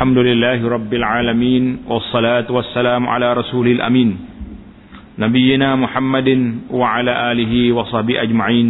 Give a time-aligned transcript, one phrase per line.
[0.00, 4.18] الحمد لله رب العالمين والصلاة والسلام على رسول الأمين
[5.18, 6.28] نبينا محمد
[6.70, 8.68] وعلى آله وصحبه أجمعين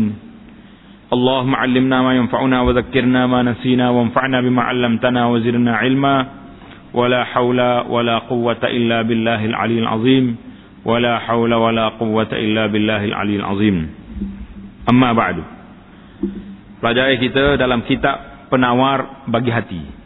[1.12, 6.26] اللهم علمنا ما ينفعنا وذكرنا ما نسينا وانفعنا بما علمتنا وزرنا علما
[6.94, 7.60] ولا حول
[7.90, 10.36] ولا قوة إلا بالله العلي العظيم
[10.84, 13.76] ولا حول ولا قوة إلا بالله العلي العظيم
[14.90, 15.36] أما بعد
[16.80, 20.03] Pelajaran kita dalam kitab penawar bagi hati Ha,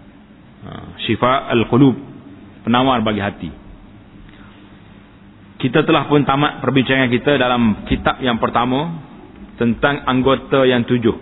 [1.09, 1.97] syifa al-qulub.
[2.61, 3.49] Penawar bagi hati.
[5.57, 9.01] Kita telah pun tamat perbincangan kita dalam kitab yang pertama
[9.57, 11.17] tentang anggota yang tujuh.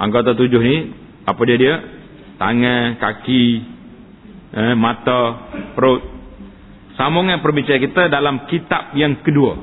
[0.00, 0.76] Anggota tujuh ni
[1.28, 1.74] apa dia dia?
[2.40, 3.44] Tangan, kaki
[4.56, 6.02] eh, mata, perut.
[6.98, 9.54] Sambungan perbincangan kita dalam kitab yang kedua.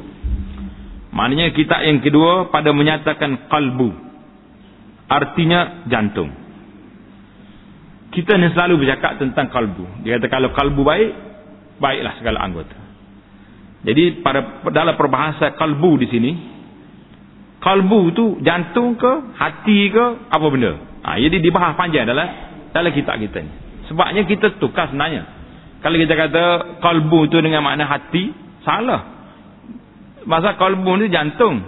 [1.11, 3.91] Maknanya kitab yang kedua pada menyatakan kalbu.
[5.11, 6.41] Artinya jantung
[8.11, 10.03] kita ni selalu bercakap tentang kalbu.
[10.03, 11.11] Dia kata kalau kalbu baik,
[11.79, 12.75] baiklah segala anggota.
[13.81, 16.31] Jadi pada dalam perbahasa kalbu di sini,
[17.63, 20.71] kalbu tu jantung ke, hati ke, apa benda.
[21.02, 22.27] Ha, jadi dibahas panjang dalam
[22.75, 23.52] dalam kitab kita ni.
[23.89, 25.23] Sebabnya kita tukar sebenarnya.
[25.81, 26.43] Kalau kita kata
[26.83, 28.30] kalbu tu dengan makna hati,
[28.61, 29.02] salah.
[30.27, 31.64] Masa kalbu ni jantung.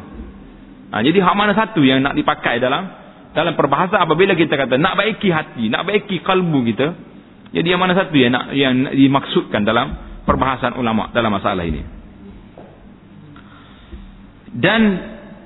[0.94, 3.03] Ha, jadi hak mana satu yang nak dipakai dalam
[3.34, 6.88] dalam perbahasan apabila kita kata nak baiki hati, nak baiki kalbu kita,
[7.50, 9.94] jadi yang mana satu yang nak yang dimaksudkan dalam
[10.26, 11.82] perbahasan ulama dalam masalah ini.
[14.54, 14.82] Dan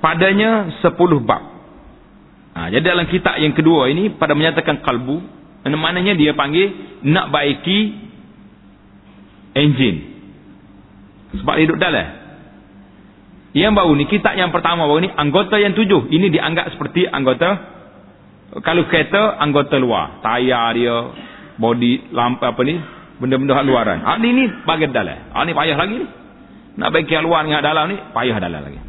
[0.04, 1.40] padanya sepuluh bab.
[2.52, 5.24] Ha, jadi dalam kitab yang kedua ini pada menyatakan kalbu,
[5.64, 7.96] maknanya dia panggil nak baiki
[9.56, 9.96] enjin.
[11.40, 12.20] Sebab hidup dalam.
[13.56, 16.08] Yang baru ni, kitab yang pertama baru ni, anggota yang tujuh.
[16.12, 17.77] Ini dianggap seperti anggota
[18.48, 20.24] kalau kereta anggota luar.
[20.24, 20.96] Tayar dia
[21.60, 22.80] body lampu apa ni
[23.18, 25.34] benda-benda luaran ha, ni ni bagian dalam.
[25.34, 26.06] Ha, ni payah lagi ni.
[26.78, 28.80] Nak bagi luar dengan dalam ni payah dalam lagi.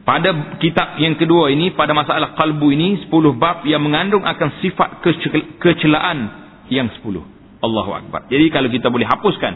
[0.00, 4.98] Pada kitab yang kedua ini pada masalah kalbu ini 10 bab yang mengandung akan sifat
[5.62, 6.18] kecelaan
[6.66, 7.06] yang 10
[7.62, 8.26] Allahu Akbar.
[8.26, 9.54] Jadi kalau kita boleh hapuskan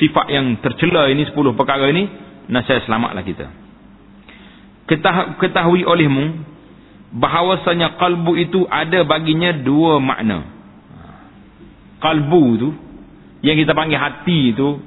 [0.00, 2.08] sifat yang tercela ini 10 perkara ini
[2.48, 3.46] nasib selamatlah kita.
[5.36, 6.49] Ketahui olehmu
[7.10, 10.46] bahawasanya kalbu itu ada baginya dua makna.
[12.00, 12.70] Kalbu itu
[13.42, 14.78] yang kita panggil hati itu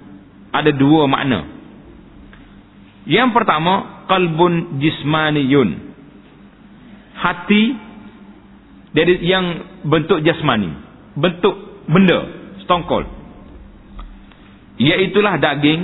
[0.53, 1.45] ada dua makna.
[3.03, 5.91] Yang pertama kalbun jismaniyun.
[7.13, 7.63] Hati
[8.93, 9.45] dari yang
[9.83, 10.71] bentuk jasmani,
[11.17, 12.29] bentuk benda,
[12.63, 13.03] stongkol.
[14.77, 15.81] Iaitulah daging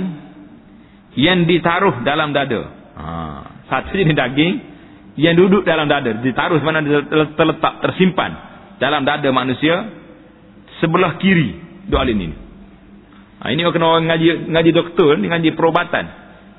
[1.18, 2.70] yang ditaruh dalam dada.
[2.94, 3.04] Ha,
[3.70, 4.69] satu ini daging
[5.18, 6.82] yang duduk dalam dada ditaruh mana
[7.34, 8.30] terletak tersimpan
[8.78, 9.90] dalam dada manusia
[10.78, 12.36] sebelah kiri alin ini.
[13.42, 16.06] Ha, ini kena orang ngaji ngaji doktor ni ngaji perubatan.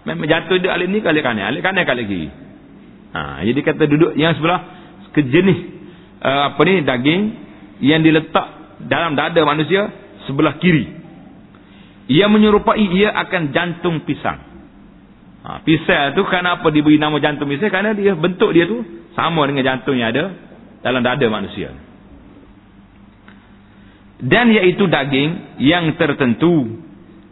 [0.04, 1.48] Memang jatuh di alin ini kali kanan?
[1.48, 2.30] Alin kanan kali kiri?
[3.16, 4.60] Ha, jadi kata duduk yang sebelah
[5.16, 5.60] kejenis
[6.20, 7.22] uh, apa ni daging
[7.80, 8.48] yang diletak
[8.92, 9.88] dalam dada manusia
[10.28, 11.00] sebelah kiri.
[12.12, 14.51] Ia menyerupai ia akan jantung pisang
[15.42, 17.66] Ha, pisau tu kenapa diberi nama jantung pisau?
[17.74, 18.86] Kerana dia bentuk dia tu
[19.18, 20.38] sama dengan jantung yang ada
[20.86, 21.74] dalam dada manusia.
[24.22, 26.78] Dan iaitu daging yang tertentu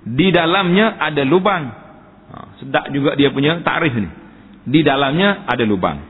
[0.02, 1.64] di dalamnya ada lubang.
[2.34, 4.10] Ha, sedap juga dia punya takrif ni.
[4.66, 6.02] Di dalamnya ada lubang.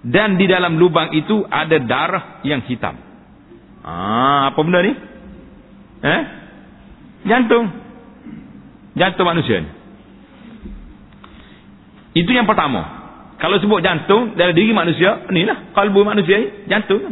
[0.00, 2.96] Dan di dalam lubang itu ada darah yang hitam.
[3.84, 3.92] Ha,
[4.48, 4.92] apa benda ni?
[6.02, 6.22] Eh?
[7.28, 7.68] Jantung.
[8.96, 9.81] Jantung manusia ni.
[12.12, 13.02] Itu yang pertama.
[13.40, 17.10] Kalau sebut jantung dari diri manusia, inilah kalbu manusia ini, jantung.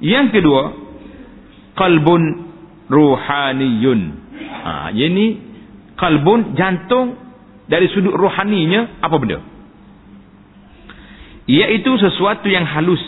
[0.00, 0.62] Yang kedua,
[1.76, 2.22] kalbun
[2.88, 4.00] ruhaniyun.
[4.40, 5.26] Ha, ini
[6.00, 7.20] kalbun jantung
[7.68, 9.38] dari sudut rohaninya apa benda?
[11.44, 13.02] Iaitu sesuatu yang halus.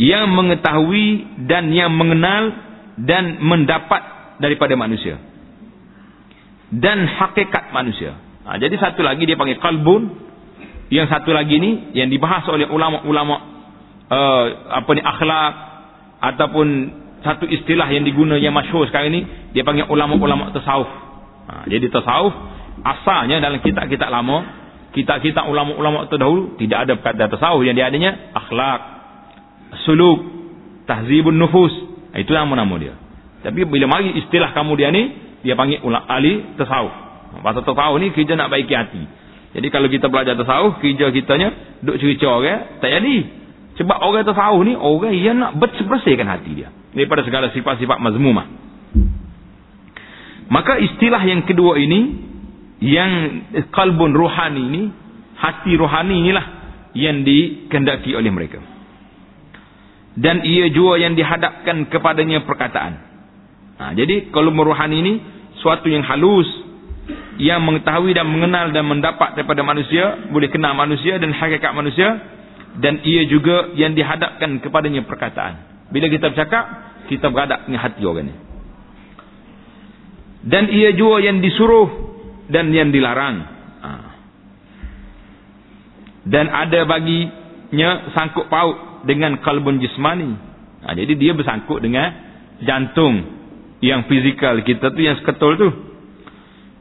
[0.00, 1.08] Yang mengetahui
[1.44, 2.56] dan yang mengenal
[2.96, 4.02] dan mendapat
[4.40, 5.20] daripada manusia.
[6.72, 8.16] Dan hakikat manusia.
[8.50, 10.10] Ha, jadi satu lagi dia panggil kalbun.
[10.90, 13.34] Yang satu lagi ni yang dibahas oleh ulama-ulama
[14.10, 15.54] uh, apa ni akhlak
[16.18, 16.66] ataupun
[17.22, 19.22] satu istilah yang digunakan yang masyhur sekarang ini
[19.54, 20.90] dia panggil ulama-ulama tasawuf.
[21.46, 22.34] Ha, jadi tasawuf
[22.82, 24.42] asalnya dalam kitab-kitab lama,
[24.98, 28.80] kitab-kitab ulama-ulama terdahulu tidak ada kata tasawuf yang dia adanya akhlak,
[29.86, 30.26] suluk,
[30.90, 31.70] tahzibun nufus.
[32.10, 32.98] Ha, itu nama-nama dia.
[33.46, 35.14] Tapi bila mari istilah kemudian ni
[35.46, 37.09] dia panggil ulama ahli tasawuf.
[37.38, 39.02] Pasal tasawuf ni kerja nak baiki hati.
[39.54, 43.16] Jadi kalau kita belajar tasawuf, kerja kitanya duk cerita orang, tak jadi.
[43.78, 48.46] Sebab orang tasawuf ni orang yang nak bersih-bersihkan hati dia daripada segala sifat-sifat mazmumah.
[50.50, 52.00] Maka istilah yang kedua ini
[52.82, 53.10] yang
[53.70, 54.82] kalbun rohani ini
[55.38, 56.46] hati rohani inilah
[56.98, 58.58] yang dikendaki oleh mereka.
[60.18, 62.92] Dan ia juga yang dihadapkan kepadanya perkataan.
[63.78, 65.12] Ha, jadi kalbun rohani ini
[65.62, 66.50] suatu yang halus
[67.40, 72.20] yang mengetahui dan mengenal dan mendapat daripada manusia, boleh kenal manusia dan hakikat manusia
[72.76, 75.88] dan ia juga yang dihadapkan kepadanya perkataan.
[75.88, 76.64] Bila kita bercakap,
[77.08, 78.34] kita berhadap dengan hati orang ini
[80.46, 81.88] dan ia juga yang disuruh
[82.48, 83.44] dan yang dilarang
[83.84, 83.90] ha.
[86.24, 90.32] dan ada baginya sangkut paut dengan kalbun jismani
[90.80, 92.08] ha, jadi dia bersangkut dengan
[92.64, 93.36] jantung
[93.84, 95.68] yang fizikal kita tu yang seketul tu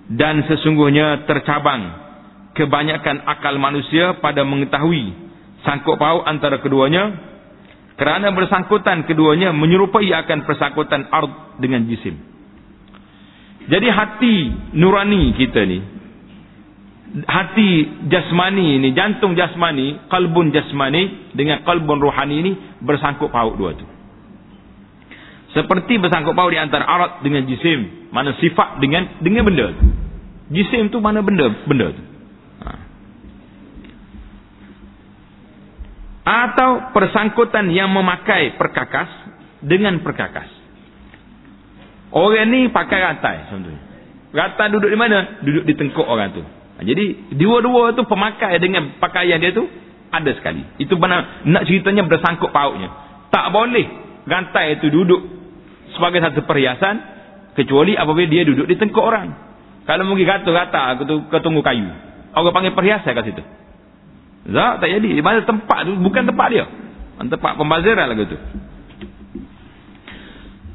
[0.09, 2.09] dan sesungguhnya tercabang
[2.57, 5.13] kebanyakan akal manusia pada mengetahui
[5.61, 7.13] sangkut paut antara keduanya
[7.99, 12.15] kerana bersangkutan keduanya menyerupai akan persangkutan ard dengan jisim.
[13.69, 14.35] Jadi hati
[14.73, 15.79] nurani kita ni
[17.27, 17.69] hati
[18.09, 22.51] jasmani ni jantung jasmani kalbun jasmani dengan kalbun rohani ni
[22.81, 23.85] bersangkut paut dua tu.
[25.53, 29.88] Seperti bersangkut paut di antara arat dengan jisim mana sifat dengan dengan benda tu
[30.49, 32.03] jisim tu mana benda benda tu
[32.65, 32.71] ha.
[36.25, 39.09] atau persangkutan yang memakai perkakas
[39.61, 40.59] dengan perkakas
[42.09, 43.81] Orang ni pakai rantai contohnya.
[44.33, 45.41] Rantai duduk di mana?
[45.45, 46.41] Duduk di tengkuk orang tu.
[46.41, 49.65] Ha, jadi dua-dua tu pemakai dengan pakaian dia tu
[50.09, 50.65] ada sekali.
[50.81, 52.89] Itu benar nak ceritanya bersangkut pautnya.
[53.29, 53.85] Tak boleh
[54.25, 55.21] rantai itu duduk
[55.93, 56.95] sebagai satu perhiasan
[57.53, 59.48] kecuali apabila dia duduk di tengkuk orang.
[59.89, 61.01] Kalau mungkin kata-kata
[61.33, 61.89] ke tunggu kayu.
[62.37, 63.41] Orang panggil perhiasan kat situ.
[64.45, 65.17] Tak, tak jadi.
[65.17, 66.69] Di mana tempat tu bukan tempat dia.
[67.17, 68.37] Tempat pembaziran lah tu.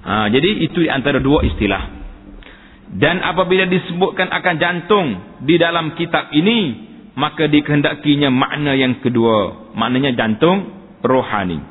[0.04, 2.02] Ha, jadi itu antara dua istilah.
[2.90, 5.06] Dan apabila disebutkan akan jantung
[5.46, 6.58] di dalam kitab ini,
[7.14, 9.70] maka dikehendakinya makna yang kedua.
[9.78, 10.74] Maknanya jantung
[11.06, 11.62] rohani.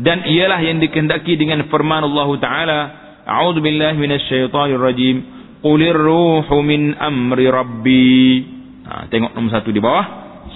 [0.00, 2.80] Dan ialah yang dikehendaki dengan firman Allah Ta'ala,
[3.28, 5.35] A'udhu billahi minasyaitanir rajim,
[5.66, 8.38] Qulir ruhu min amri rabbi.
[8.86, 10.06] Ha, tengok nombor satu di bawah.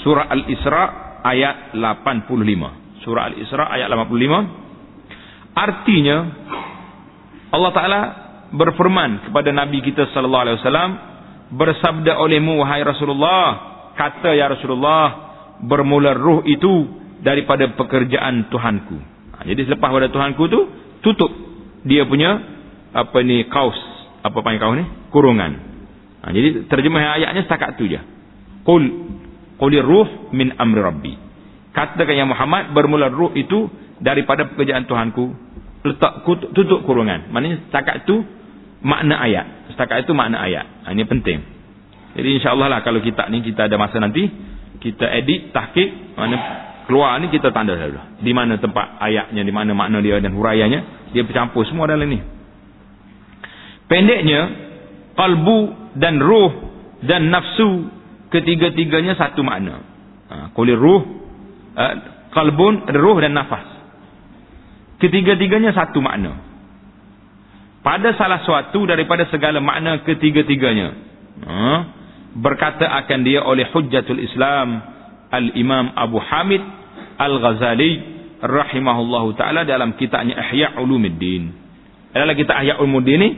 [0.07, 0.83] Surah Al-Isra
[1.27, 3.03] ayat 85.
[3.03, 5.51] Surah Al-Isra ayat 85.
[5.51, 6.17] Artinya
[7.51, 8.01] Allah Taala
[8.55, 10.91] berfirman kepada Nabi kita sallallahu alaihi wasallam
[11.59, 13.47] bersabda olehmu wahai Rasulullah
[13.99, 15.07] kata ya Rasulullah
[15.67, 16.87] bermula ruh itu
[17.19, 18.95] daripada pekerjaan Tuhanku.
[19.35, 20.61] Ha, jadi selepas pada Tuhanku tu
[21.03, 21.35] tutup
[21.83, 22.39] dia punya
[22.95, 23.90] apa ni kaus
[24.21, 24.85] apa panggil kaus ni?
[25.09, 25.53] Kurungan.
[26.21, 28.01] Ha, jadi terjemah ayatnya setakat tu je.
[28.65, 28.85] Qul
[29.57, 31.15] qulir ruh min amri rabbi.
[31.73, 33.71] Katakan ya Muhammad bermula ruh itu
[34.01, 35.33] daripada pekerjaan Tuhanku.
[35.81, 37.33] Letak tutup kurungan.
[37.33, 38.21] Maknanya setakat itu
[38.85, 39.73] makna ayat.
[39.73, 40.85] Setakat itu makna ayat.
[40.85, 41.41] Ha, ini penting.
[42.11, 44.29] Jadi insyaAllah lah kalau kita ni kita ada masa nanti
[44.81, 46.37] kita edit tahkik mana
[46.89, 51.13] keluar ni kita tanda dulu di mana tempat ayatnya di mana makna dia dan huraiannya
[51.15, 52.19] dia bercampur semua dalam ni
[53.91, 54.41] pendeknya
[55.19, 56.53] kalbu dan ruh
[57.03, 57.91] dan nafsu
[58.31, 59.83] ketiga-tiganya satu makna
[60.31, 61.03] ha, kulir ruh
[61.75, 61.95] uh,
[62.31, 63.81] kalbun ruh dan nafas
[65.01, 66.37] Ketiga-tiganya satu makna.
[67.81, 70.89] Pada salah suatu daripada segala makna ketiga-tiganya.
[71.49, 71.69] Ha?
[72.37, 74.85] Berkata akan dia oleh hujjatul Islam.
[75.33, 76.61] Al-Imam Abu Hamid
[77.17, 78.21] Al-Ghazali.
[78.45, 81.49] Rahimahullahu ta'ala dalam kitabnya Ihya' Ulumiddin.
[82.13, 83.31] Dalam kitab Ihya' Ulumiddin ni.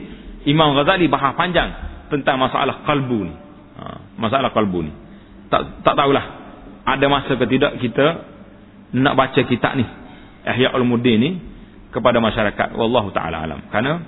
[0.49, 1.69] Imam Ghazali bahas panjang.
[2.11, 3.33] Tentang masalah kalbu ni.
[3.79, 3.83] Ha?
[4.19, 4.91] Masalah kalbu ni.
[5.49, 6.25] Tak, tak tahulah.
[6.83, 8.05] Ada masa ke tidak kita
[8.93, 9.85] nak baca kitab ni.
[10.43, 11.29] Ihya' Ulumiddin ni
[11.93, 14.01] kepada masyarakat wallahu taala alam karena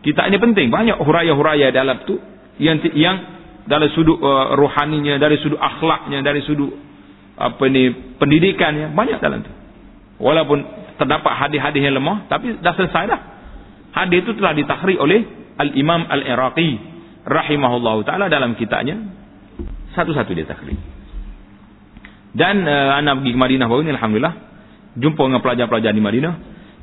[0.00, 2.16] kita ini penting banyak huraya-huraya dalam tu
[2.56, 3.16] yang yang
[3.68, 6.72] dari sudut uh, rohaninya dari sudut akhlaknya dari sudut
[7.36, 9.52] apa ni pendidikannya banyak dalam tu
[10.18, 10.64] walaupun
[10.96, 13.20] terdapat hadis-hadis yang lemah tapi dah selesai dah
[13.92, 15.24] hadis itu telah ditakhri oleh
[15.60, 16.80] al-imam al-iraqi
[17.28, 18.98] rahimahullahu taala dalam kitabnya
[19.92, 20.74] satu-satu dia takhri
[22.32, 24.34] dan uh, anak pergi ke Madinah baru ni alhamdulillah
[24.96, 26.34] jumpa dengan pelajar-pelajar di Madinah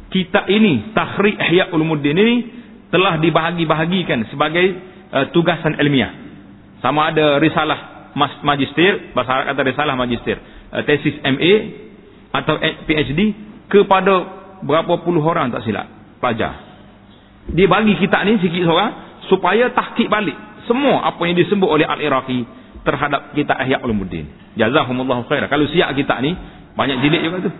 [0.09, 2.37] kitab ini Tahri Ihya Ulumuddin ini
[2.89, 4.65] telah dibahagi-bahagikan sebagai
[5.13, 6.11] uh, tugasan ilmiah.
[6.81, 8.11] Sama ada risalah
[8.41, 10.37] magister, bahasa Arab kata risalah magister,
[10.73, 11.53] uh, tesis MA
[12.33, 13.19] atau PhD
[13.69, 14.13] kepada
[14.65, 15.85] berapa puluh orang tak silap
[16.17, 16.68] pelajar.
[17.55, 18.91] Dia bagi kitab ni sikit seorang
[19.29, 22.45] supaya tahqiq balik semua apa yang disebut oleh Al-Iraqi
[22.85, 24.29] terhadap kitab Ihya Ulumuddin.
[24.55, 25.45] Jazakumullahu khair.
[25.49, 26.37] Kalau siap kitab ni
[26.79, 27.51] Banyak jilid juga tu.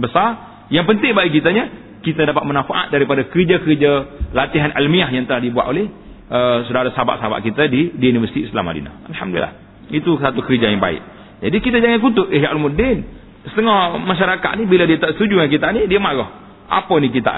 [0.00, 0.28] Besar.
[0.72, 1.68] Yang penting bagi kitanya,
[2.00, 3.90] kita dapat manfaat daripada kerja-kerja
[4.32, 5.92] latihan ilmiah yang telah dibuat oleh
[6.32, 9.12] uh, saudara sahabat-sahabat kita di di Universiti Islam Madinah.
[9.12, 9.52] Alhamdulillah.
[9.92, 11.02] Itu satu kerja yang baik.
[11.44, 13.04] Jadi kita jangan kutuk Ihya Ulumuddin.
[13.44, 16.28] Setengah masyarakat ni bila dia tak setuju dengan kita ni, dia marah.
[16.64, 17.32] Apa ni kita?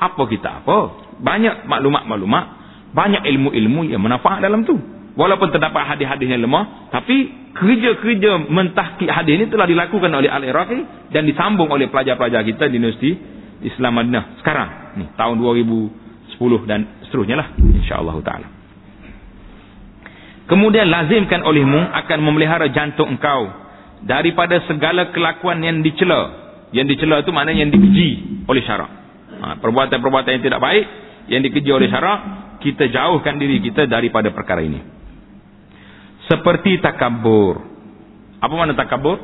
[0.00, 0.64] Apa kita?
[0.64, 0.78] Apa?
[1.22, 2.44] Banyak maklumat-maklumat,
[2.92, 4.74] banyak ilmu-ilmu yang manfaat dalam tu.
[5.12, 11.28] Walaupun terdapat hadis-hadis yang lemah, tapi kerja-kerja mentahkik hadis ini telah dilakukan oleh Al-Iraqi dan
[11.28, 13.12] disambung oleh pelajar-pelajar kita di Universiti
[13.62, 14.68] Islam Madinah sekarang.
[14.98, 17.48] Ni, tahun 2010 dan seterusnya lah.
[17.60, 18.48] InsyaAllah ta'ala.
[20.48, 23.52] Kemudian lazimkan olehmu akan memelihara jantung engkau
[24.02, 26.40] daripada segala kelakuan yang dicela.
[26.72, 28.08] Yang dicela itu maknanya yang dikeji
[28.48, 28.90] oleh syarak.
[29.42, 30.84] Ha, perbuatan-perbuatan yang tidak baik
[31.30, 32.20] yang dikeji oleh syarak,
[32.62, 35.02] kita jauhkan diri kita daripada perkara ini
[36.30, 37.60] seperti takabur.
[38.40, 39.20] Apa makna takabur?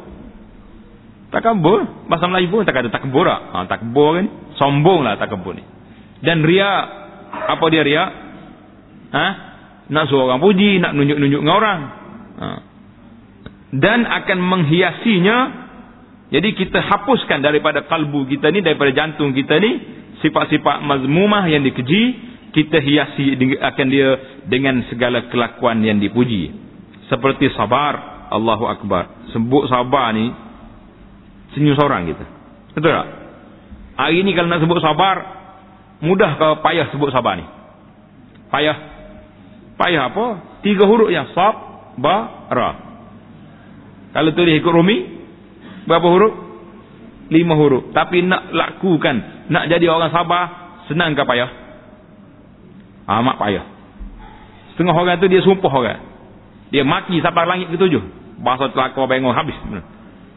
[1.29, 3.29] Takabur, bahasa Melayu pun tak ada takabur.
[3.29, 4.27] Ha, takabur kan,
[4.57, 5.65] sombong lah takabur ni.
[6.25, 6.69] Dan ria,
[7.31, 8.05] apa dia ria?
[9.13, 9.27] Ha?
[9.89, 11.81] Nak suruh orang puji, nak nunjuk-nunjuk dengan orang.
[12.39, 12.47] Ha.
[13.69, 15.39] Dan akan menghiasinya,
[16.33, 22.03] jadi kita hapuskan daripada kalbu kita ni, daripada jantung kita ni, sifat-sifat mazmumah yang dikeji,
[22.55, 24.09] kita hiasi akan dia
[24.49, 26.51] dengan segala kelakuan yang dipuji.
[27.07, 29.31] Seperti sabar Allahu Akbar.
[29.33, 30.33] Sebut sabar ni
[31.57, 32.25] senyum seorang kita.
[32.77, 33.09] Betul tak?
[33.99, 35.17] Hari ni kalau nak sebut sabar
[36.05, 37.47] mudah ke payah sebut sabar ni?
[38.49, 38.77] Payah.
[39.79, 40.27] Payah apa?
[40.63, 41.55] Tiga huruf yang sab
[41.99, 42.89] ba ra
[44.15, 44.99] kalau tulis ikut rumi
[45.85, 46.33] berapa huruf
[47.29, 50.43] lima huruf tapi nak lakukan nak jadi orang sabar
[50.89, 51.51] senang ke payah
[53.09, 53.65] amat payah
[54.73, 56.09] setengah orang tu dia sumpah orang
[56.69, 58.03] dia maki sampai langit ketujuh.
[58.45, 59.57] Bahasa telakau bengong habis.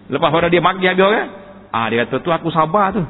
[0.07, 1.29] Lepas pada dia maki habis orang.
[1.71, 3.03] Ah dia kata tu aku sabar tu.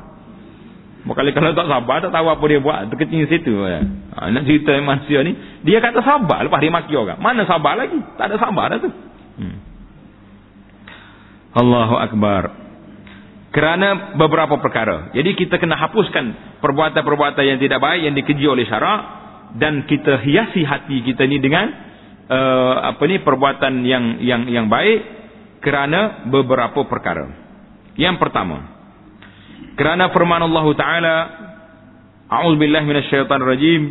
[1.01, 2.79] Bukan kalau tak sabar tak tahu apa dia buat.
[2.93, 3.53] Terkecil situ.
[3.65, 3.81] Ya.
[4.17, 5.33] Ha, nak cerita manusia ni.
[5.65, 7.17] Dia kata sabar lepas dia maki orang.
[7.21, 7.97] Mana sabar lagi?
[8.17, 8.89] Tak ada sabar dah tu.
[9.41, 9.57] Hmm.
[11.51, 12.43] Allahu Akbar.
[13.51, 15.11] Kerana beberapa perkara.
[15.11, 18.99] Jadi kita kena hapuskan perbuatan-perbuatan yang tidak baik yang dikeji oleh syarak
[19.59, 21.67] dan kita hiasi hati kita ni dengan
[22.31, 25.03] uh, apa ni perbuatan yang yang yang baik
[25.59, 27.27] kerana beberapa perkara.
[27.99, 28.71] Yang pertama,
[29.75, 31.17] kerana firman Allah Taala,
[32.31, 33.81] A'udzubillahi minasyaitonir rajim,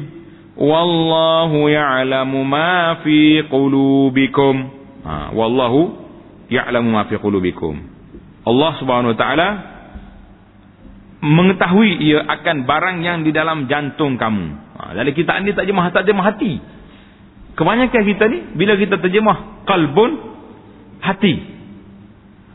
[0.57, 4.55] wallahu ya'lamu ma fi qulubikum.
[5.05, 6.01] Ha, wallahu
[6.49, 8.00] ya'lamu ma fi qulubikum.
[8.47, 9.49] Allah Subhanahu wa taala
[11.21, 14.47] mengetahui ia akan barang yang di dalam jantung kamu.
[14.81, 16.57] Ha, jadi kita ini tak jemah tak jemah hati.
[17.55, 20.11] Kebanyakan kita ni bila kita terjemah kalbun
[21.05, 21.61] hati.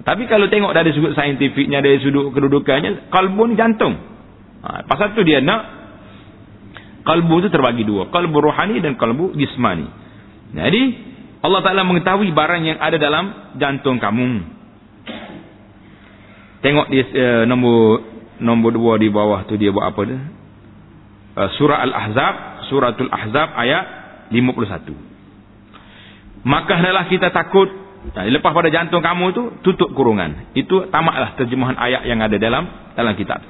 [0.06, 4.02] Tapi kalau tengok dari sudut saintifiknya dari sudut kedudukannya kalbun jantung.
[4.66, 5.76] Ha, pasal tu dia nak
[7.06, 9.86] kalbu tu terbagi dua, kalbu rohani dan kalbu jismani.
[10.58, 10.84] Jadi
[11.46, 14.55] Allah Taala mengetahui barang yang ada dalam jantung kamu.
[16.64, 18.02] Tengok di uh, nombor
[18.40, 20.18] nombor dua di bawah tu dia buat apa tu?
[21.36, 22.36] Uh, surah Al-Ahzab,
[22.72, 23.84] suratul Ahzab ayat
[24.32, 25.16] 51.
[26.46, 27.66] Maka hendaklah kita takut
[28.14, 30.54] nah, lepas pada jantung kamu itu tutup kurungan.
[30.54, 33.42] Itu tamatlah terjemahan ayat yang ada dalam dalam kitab.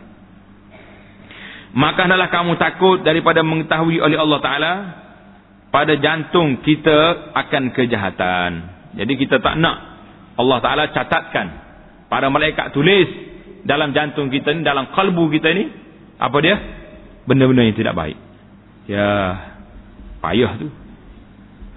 [1.76, 4.74] Maka hendaklah kamu takut daripada mengetahui oleh Allah Taala
[5.76, 8.52] pada jantung kita akan kejahatan.
[8.96, 9.76] Jadi kita tak nak
[10.40, 11.65] Allah Taala catatkan
[12.12, 13.08] para malaikat tulis
[13.66, 15.70] dalam jantung kita ni dalam kalbu kita ni
[16.22, 16.56] apa dia?
[17.26, 18.18] Benda-benda yang tidak baik.
[18.86, 19.10] Ya,
[20.26, 20.68] Payah tu.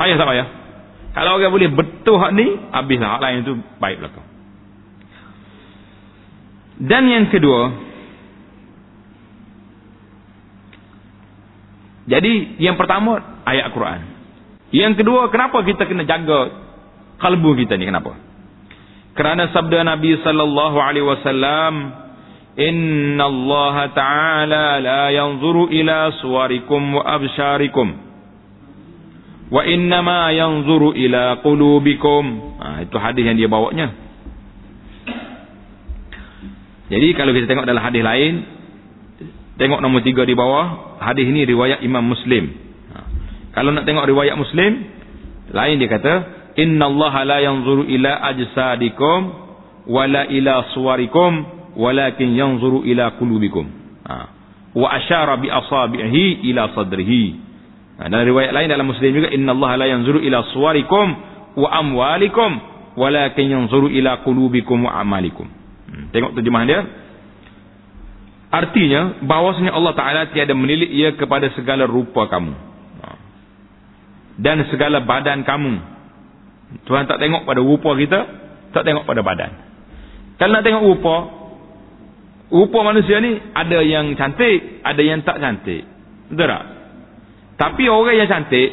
[0.01, 0.49] Payah tak payah?
[1.13, 4.27] Kalau orang boleh betul hak ni, habislah hak lain tu baik belakang.
[6.79, 7.75] Dan yang kedua,
[12.07, 12.33] jadi
[12.63, 14.01] yang pertama ayat Quran.
[14.71, 16.55] Yang kedua, kenapa kita kena jaga
[17.19, 17.85] kalbu kita ni?
[17.89, 18.15] Kenapa?
[19.19, 21.75] Kerana sabda Nabi sallallahu alaihi wasallam,
[22.55, 28.09] "Inna Allah Ta'ala la yanzuru ila suwarikum wa absyarikum."
[29.49, 32.25] wa innama yanzuru ila qulubikum
[32.61, 33.97] ha, itu hadis yang dia bawanya
[36.89, 38.45] jadi kalau kita tengok dalam hadis lain
[39.57, 42.53] tengok nombor tiga di bawah hadis ini riwayat Imam Muslim
[42.93, 43.09] ha.
[43.57, 44.85] kalau nak tengok riwayat Muslim
[45.49, 46.15] lain dia kata
[46.59, 49.21] innallaha la yanzuru ila ajsadikum
[49.87, 51.45] wala ila suwarikum
[51.79, 53.67] walakin yanzuru ila qulubikum
[54.05, 54.27] ha.
[54.75, 57.49] wa asyara bi asabihi ila sadrihi
[57.99, 61.07] Nah, dalam riwayat lain dalam Muslim juga Inna Allah la yanzuru ila suwarikum
[61.59, 62.51] wa amwalikum
[62.95, 65.51] walakin yanzuru ila qulubikum wa amalikum.
[65.91, 66.81] Hmm, tengok terjemahan dia.
[68.55, 72.55] Artinya bahawasanya Allah Taala tiada menilik ia kepada segala rupa kamu.
[73.03, 73.09] Ha.
[74.39, 75.98] Dan segala badan kamu.
[76.85, 78.21] Tuhan tak tengok pada rupa kita,
[78.77, 79.53] tak tengok pada badan.
[80.37, 81.17] Kalau nak tengok rupa,
[82.53, 85.85] rupa manusia ni ada yang cantik, ada yang tak cantik.
[86.29, 86.65] Betul tak?
[87.59, 88.71] Tapi orang yang cantik,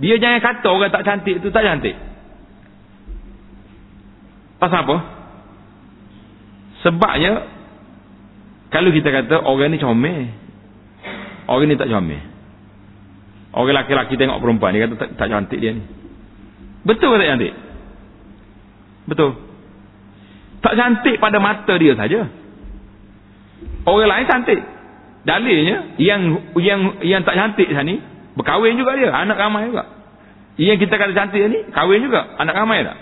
[0.00, 1.96] dia jangan kata orang tak cantik tu tak cantik.
[4.56, 4.96] Pasal apa?
[6.80, 7.32] Sebabnya
[8.72, 10.32] kalau kita kata orang ni comel.
[11.46, 12.22] Orang ni tak comel.
[13.56, 15.84] Orang lelaki-lelaki tengok perempuan dia kata tak, tak cantik dia ni.
[16.86, 17.52] Betul ke tak cantik?
[19.10, 19.30] Betul.
[20.62, 22.30] Tak cantik pada mata dia saja.
[23.86, 24.60] Orang lain cantik.
[25.26, 27.98] Dalilnya yang yang yang tak cantik sana
[28.38, 29.90] berkahwin juga dia, anak ramai juga.
[30.54, 32.96] Yang kita kata cantik ni kahwin juga, anak ramai tak?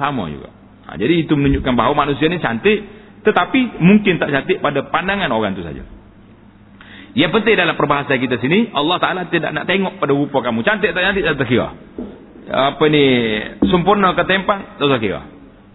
[0.00, 0.50] Sama juga.
[0.90, 2.82] Ha, jadi itu menunjukkan bahawa manusia ni cantik
[3.22, 5.86] tetapi mungkin tak cantik pada pandangan orang tu saja.
[7.14, 10.90] Yang penting dalam perbahasan kita sini Allah Taala tidak nak tengok pada rupa kamu cantik
[10.90, 11.78] tak cantik tak terkira.
[12.50, 13.04] Apa ni
[13.70, 15.22] sempurna ke tempang tak terkira.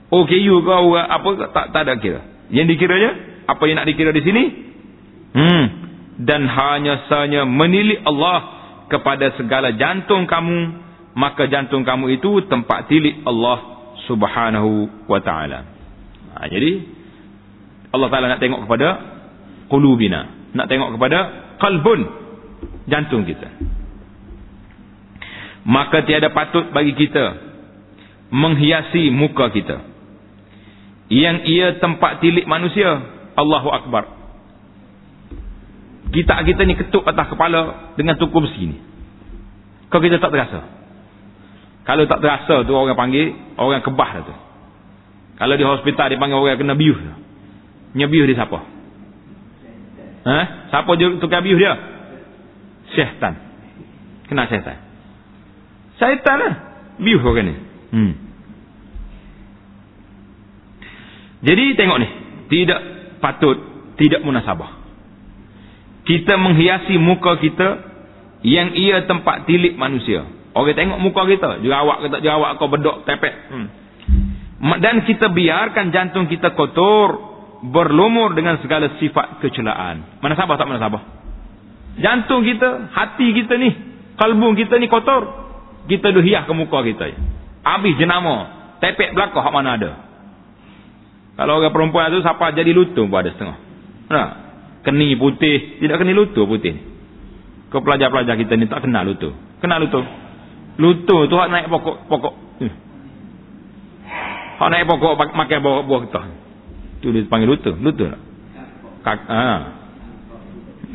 [0.07, 2.21] Okay you ke apa tak tak ada kira.
[2.51, 3.11] Yang dikiranya
[3.47, 4.43] apa yang nak dikira di sini?
[5.35, 8.57] Hmm dan hanya saja menilik Allah
[8.89, 10.81] kepada segala jantung kamu
[11.13, 15.65] maka jantung kamu itu tempat tilik Allah Subhanahu wa taala.
[16.37, 16.85] Ha, jadi
[17.87, 18.87] Allah Ta'ala nak tengok kepada
[19.73, 20.51] kulubina.
[20.53, 21.19] Nak tengok kepada
[21.57, 22.05] kalbun.
[22.85, 23.47] Jantung kita.
[25.67, 27.35] Maka tiada patut bagi kita
[28.31, 29.83] menghiasi muka kita.
[31.11, 33.03] Yang ia tempat tilik manusia.
[33.35, 34.07] Allahu Akbar.
[36.07, 38.79] Kita kita ni ketuk atas kepala dengan tukum sini.
[39.91, 40.63] Kau kita tak terasa.
[41.83, 44.35] Kalau tak terasa tu orang panggil orang kebah tu.
[45.35, 47.13] Kalau di hospital dia panggil orang kena bius tu.
[47.99, 48.59] Nyebiuh dia siapa?
[50.27, 50.39] Ha?
[50.71, 51.75] Siapa tukar biuh dia?
[52.95, 53.35] Syaitan.
[54.31, 54.86] Kena syaitan.
[55.97, 56.53] Syaitan lah.
[57.01, 57.55] Biuh orang ni.
[57.93, 58.11] Hmm.
[61.45, 62.07] Jadi tengok ni.
[62.49, 62.79] Tidak
[63.21, 63.57] patut.
[63.97, 64.71] Tidak munasabah.
[66.05, 67.69] Kita menghiasi muka kita.
[68.45, 70.25] Yang ia tempat tilik manusia.
[70.53, 71.49] Orang tengok muka kita.
[71.65, 72.51] Jerawak ke tak jerawak.
[72.61, 73.33] Kau bedok tepek.
[73.53, 73.67] Hmm.
[74.81, 80.21] Dan kita biarkan jantung kita kotor berlumur dengan segala sifat kecelaan.
[80.21, 81.01] Mana sabar tak mana sabar?
[81.97, 83.73] Jantung kita, hati kita ni,
[84.21, 85.46] kalbung kita ni kotor.
[85.87, 87.15] Kita dah hias ke muka kita.
[87.63, 88.35] Habis jenama,
[88.83, 89.91] tepek belakang hak mana ada.
[91.37, 93.57] Kalau orang perempuan tu siapa jadi lutu pun ada setengah.
[94.09, 94.27] Nah,
[94.81, 96.75] keni putih, tidak keni lutu putih.
[97.69, 99.35] Kau pelajar-pelajar kita ni tak kenal lutu.
[99.59, 100.01] Kenal lutu.
[100.79, 102.33] Lutu tu hak naik pokok pokok.
[102.63, 102.73] Hmm.
[104.57, 106.21] Hak naik pokok makan buah buah kita.
[107.03, 107.71] Tu dia panggil luta.
[107.77, 108.21] Luta tak?
[109.05, 109.43] Kak, ha.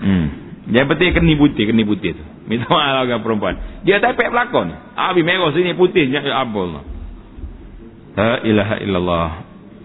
[0.02, 0.26] Hmm.
[0.72, 2.24] Yang penting keni putih, keni putih tu.
[2.42, 3.54] Minta maaf lah perempuan.
[3.86, 4.74] Dia tak pek pelakon.
[4.98, 6.10] Habis merah sini putih.
[6.10, 6.82] Ya Allah.
[8.18, 9.28] La ilaha illallah.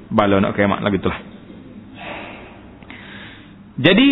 [0.10, 1.22] Bala nak kiamat lagi tu lah.
[3.78, 4.08] Jadi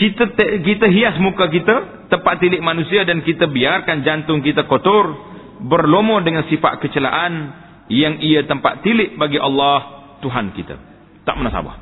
[0.00, 0.32] kita
[0.64, 5.12] kita hias muka kita tepat tilik manusia dan kita biarkan jantung kita kotor
[5.60, 7.52] berlomo dengan sifat kecelaan
[7.92, 10.80] yang ia tempat tilik bagi Allah Tuhan kita
[11.28, 11.76] tak munasabah.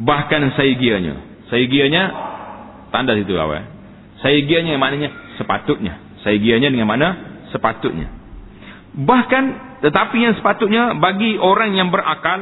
[0.00, 1.46] Bahkan saigianya.
[1.52, 2.02] Saigianya
[2.88, 3.73] tanda situ apa?
[4.22, 5.98] Saigianya maknanya sepatutnya.
[6.22, 7.08] Saigianya dengan mana?
[7.50, 8.10] Sepatutnya.
[8.94, 9.44] Bahkan
[9.82, 12.40] tetapi yang sepatutnya bagi orang yang berakal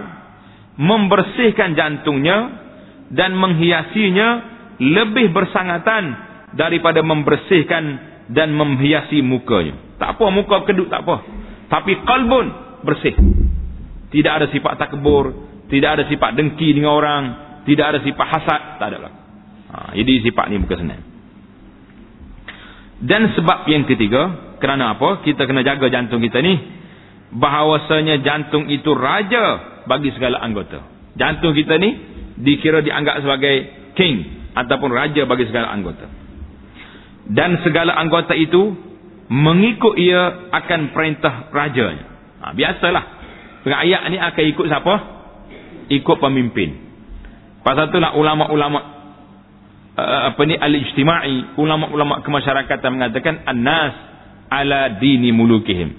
[0.76, 2.60] membersihkan jantungnya
[3.12, 4.28] dan menghiasinya
[4.80, 6.16] lebih bersangatan
[6.56, 7.84] daripada membersihkan
[8.32, 9.76] dan menghiasi mukanya.
[10.00, 11.24] Tak apa muka keduk tak apa.
[11.68, 12.46] Tapi kalbun
[12.84, 13.16] bersih.
[14.12, 15.32] Tidak ada sifat takbur.
[15.72, 17.22] Tidak ada sifat dengki dengan orang.
[17.64, 18.60] Tidak ada sifat hasad.
[18.76, 19.12] Tak ada lah.
[19.72, 21.11] Ha, jadi sifat ni bukan senang.
[23.02, 24.54] Dan sebab yang ketiga.
[24.62, 25.26] Kerana apa?
[25.26, 26.54] Kita kena jaga jantung kita ni.
[27.34, 29.44] Bahawasanya jantung itu raja
[29.90, 30.86] bagi segala anggota.
[31.18, 31.90] Jantung kita ni
[32.38, 33.54] dikira dianggap sebagai
[33.98, 34.46] king.
[34.54, 36.06] Ataupun raja bagi segala anggota.
[37.26, 38.74] Dan segala anggota itu
[39.32, 42.06] mengikut ia akan perintah rajanya.
[42.42, 43.04] Ha, biasalah.
[43.62, 44.94] Rakyat ni akan ikut siapa?
[45.90, 46.70] Ikut pemimpin.
[47.62, 49.01] Pasal itulah ulama-ulama
[49.96, 53.92] apa ni al-ijtimai, ulama-ulama kemasyarakatan mengatakan an-nas
[54.48, 55.92] ala dini mulukihim.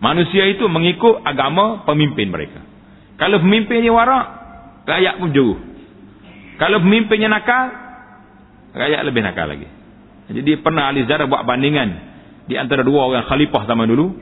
[0.00, 2.60] Manusia itu mengikut agama pemimpin mereka.
[3.16, 4.26] Kalau pemimpinnya warak,
[4.84, 5.56] rakyat pun jauh.
[6.56, 7.72] Kalau pemimpinnya nakal,
[8.76, 9.68] rakyat lebih nakal lagi.
[10.26, 11.88] Jadi pernah ahli sejarah buat bandingan
[12.48, 14.16] di antara dua orang khalifah zaman dulu.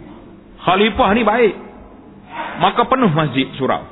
[0.62, 1.54] Khalifah ni baik,
[2.62, 3.82] maka penuh masjid surau.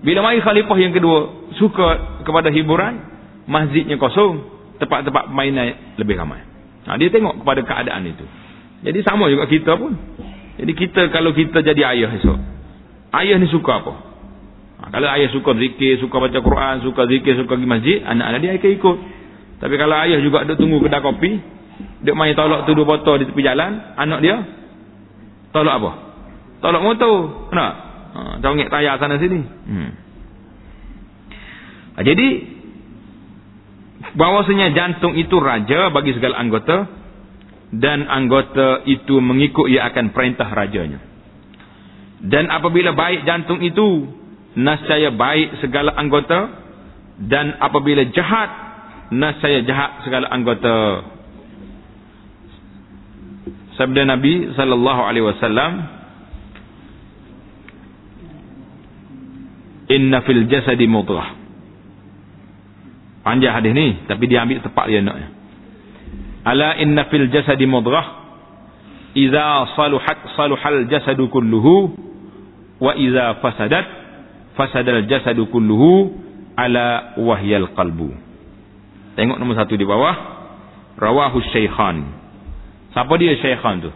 [0.00, 2.98] Bila mari khalifah yang kedua suka kepada hiburan,
[3.46, 4.44] masjidnya kosong,
[4.80, 6.40] tempat-tempat permainan lebih ramai.
[6.88, 8.24] Ha, dia tengok kepada keadaan itu.
[8.80, 9.92] Jadi sama juga kita pun.
[10.56, 12.38] Jadi kita kalau kita jadi ayah esok.
[13.12, 13.92] Ayah ni suka apa?
[14.80, 18.50] Ha, kalau ayah suka zikir, suka baca Quran, suka zikir, suka pergi masjid, anak-anak dia
[18.56, 18.96] akan ikut.
[19.60, 21.30] Tapi kalau ayah juga duduk tunggu kedai kopi,
[22.00, 24.36] duduk main tolak tu dua botol di tepi jalan, anak dia
[25.52, 25.90] tolak apa?
[26.64, 27.16] Tolak motor.
[27.52, 27.72] Kenapa?
[28.10, 29.40] Ha, tayar sana sini.
[29.44, 29.90] Hmm.
[31.96, 32.28] Ha, jadi
[34.14, 36.86] bahwasanya jantung itu raja bagi segala anggota
[37.70, 40.98] dan anggota itu mengikut ia akan perintah rajanya.
[42.20, 44.10] Dan apabila baik jantung itu,
[44.58, 46.50] nascaya baik segala anggota
[47.20, 48.50] dan apabila jahat
[49.10, 51.04] nasaya jahat segala anggota
[53.74, 55.72] sabda Nabi sallallahu alaihi wasallam
[59.90, 61.39] inna fil jasadi mudghah
[63.30, 65.30] panjang hadis ni tapi dia ambil tepat dia naknya
[66.42, 68.18] ala inna fil jasadi mudghah
[69.14, 71.94] idza saluhat saluhal jasadu kulluhu
[72.82, 73.86] wa idza fasadat
[74.58, 76.10] fasadal jasadu kulluhu
[76.58, 78.30] ala wahyal qalbu
[79.20, 80.16] Tengok nombor satu di bawah.
[80.96, 81.96] Rawahu Syaikhan.
[82.96, 83.90] Siapa dia Syaikhan tu?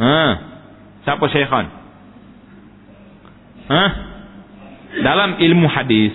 [0.00, 0.18] Ha?
[1.02, 1.66] Siapa Syaikhan?
[3.70, 3.82] Ha?
[5.02, 6.14] Dalam ilmu hadis,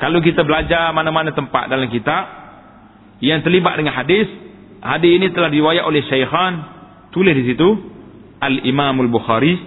[0.00, 2.24] kalau kita belajar mana-mana tempat dalam kitab
[3.20, 4.26] yang terlibat dengan hadis,
[4.80, 6.52] hadis ini telah diwayak oleh Syaikhan,
[7.12, 7.68] tulis di situ
[8.40, 9.60] Al-Imamul Bukhari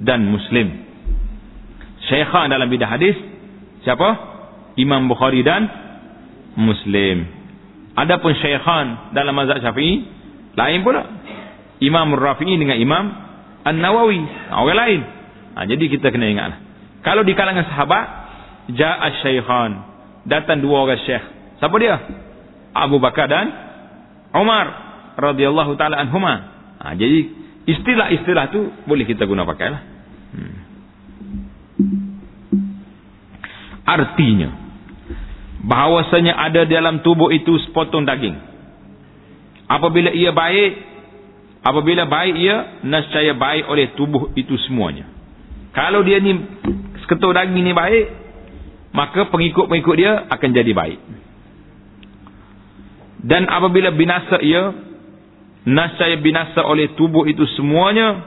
[0.00, 0.82] dan Muslim.
[2.08, 3.16] Syaikhan dalam bidang hadis
[3.84, 4.08] siapa?
[4.80, 5.68] Imam Bukhari dan
[6.58, 7.28] Muslim.
[7.94, 10.02] Adapun syekhan dalam mazhab Syafi'i
[10.58, 11.04] lain pula.
[11.78, 13.04] Imam Rafi'i dengan Imam
[13.64, 15.00] An-Nawawi, orang lain.
[15.54, 16.52] Ha, jadi kita kena ingat.
[17.06, 18.23] Kalau di kalangan sahabat
[18.72, 19.72] ja'a syekhan,
[20.24, 21.24] datang dua orang syekh.
[21.60, 21.96] Siapa dia?
[22.74, 23.46] Abu Bakar dan
[24.34, 24.66] Umar
[25.14, 26.34] radhiyallahu taala anhuma.
[26.82, 27.30] Ha, jadi
[27.70, 29.82] istilah-istilah tu boleh kita guna pakailah.
[30.34, 30.56] Hmm.
[33.84, 34.64] Artinya
[35.64, 38.36] bahawasanya ada dalam tubuh itu sepotong daging
[39.64, 40.72] apabila ia baik
[41.64, 45.08] apabila baik ia nascaya baik oleh tubuh itu semuanya
[45.72, 46.36] kalau dia ni
[47.00, 48.23] seketul daging ni baik
[48.94, 51.00] maka pengikut-pengikut dia akan jadi baik
[53.24, 54.70] dan apabila binasa ia
[55.64, 58.22] nascaya binasa oleh tubuh itu semuanya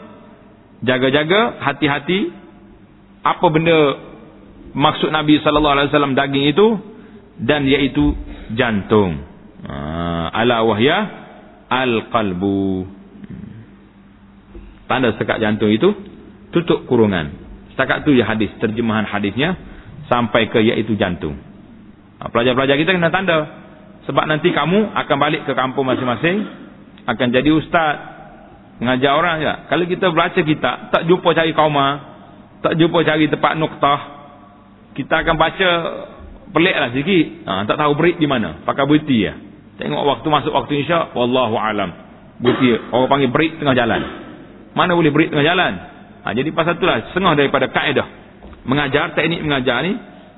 [0.82, 2.34] jaga-jaga hati-hati
[3.22, 3.78] apa benda
[4.74, 6.68] maksud Nabi sallallahu alaihi wasallam daging itu
[7.42, 8.18] dan iaitu
[8.58, 9.22] jantung.
[9.68, 9.76] Ha,
[10.34, 10.98] ala wahya
[11.70, 12.88] al-qalbu.
[14.88, 15.92] Tanda sekat jantung itu
[16.56, 17.36] tutup kurungan.
[17.76, 19.54] Setakat tu ya hadis, terjemahan hadisnya
[20.08, 21.36] sampai ke iaitu jantung.
[22.18, 23.38] Ha, pelajar-pelajar kita kena tanda.
[24.08, 26.48] Sebab nanti kamu akan balik ke kampung masing-masing
[27.08, 27.96] akan jadi ustaz
[28.80, 29.54] mengajar orang ya.
[29.68, 31.88] Kalau kita baca kita tak jumpa cari kauma,
[32.64, 34.00] tak jumpa cari tempat noktah,
[34.96, 35.70] kita akan baca
[36.52, 37.26] peliklah sikit.
[37.48, 38.64] Ha, tak tahu berit di mana.
[38.64, 39.34] Pakai beriti ya.
[39.78, 41.14] Tengok waktu masuk waktu isyak.
[41.14, 41.90] Wallahu alam.
[42.42, 42.76] Beriti.
[42.92, 44.02] Orang panggil berit tengah jalan.
[44.74, 45.74] Mana boleh berit tengah jalan?
[46.26, 47.14] Ha, jadi pasal itulah.
[47.14, 48.08] Setengah daripada kaedah.
[48.68, 49.96] Mengajar, teknik mengajar ni.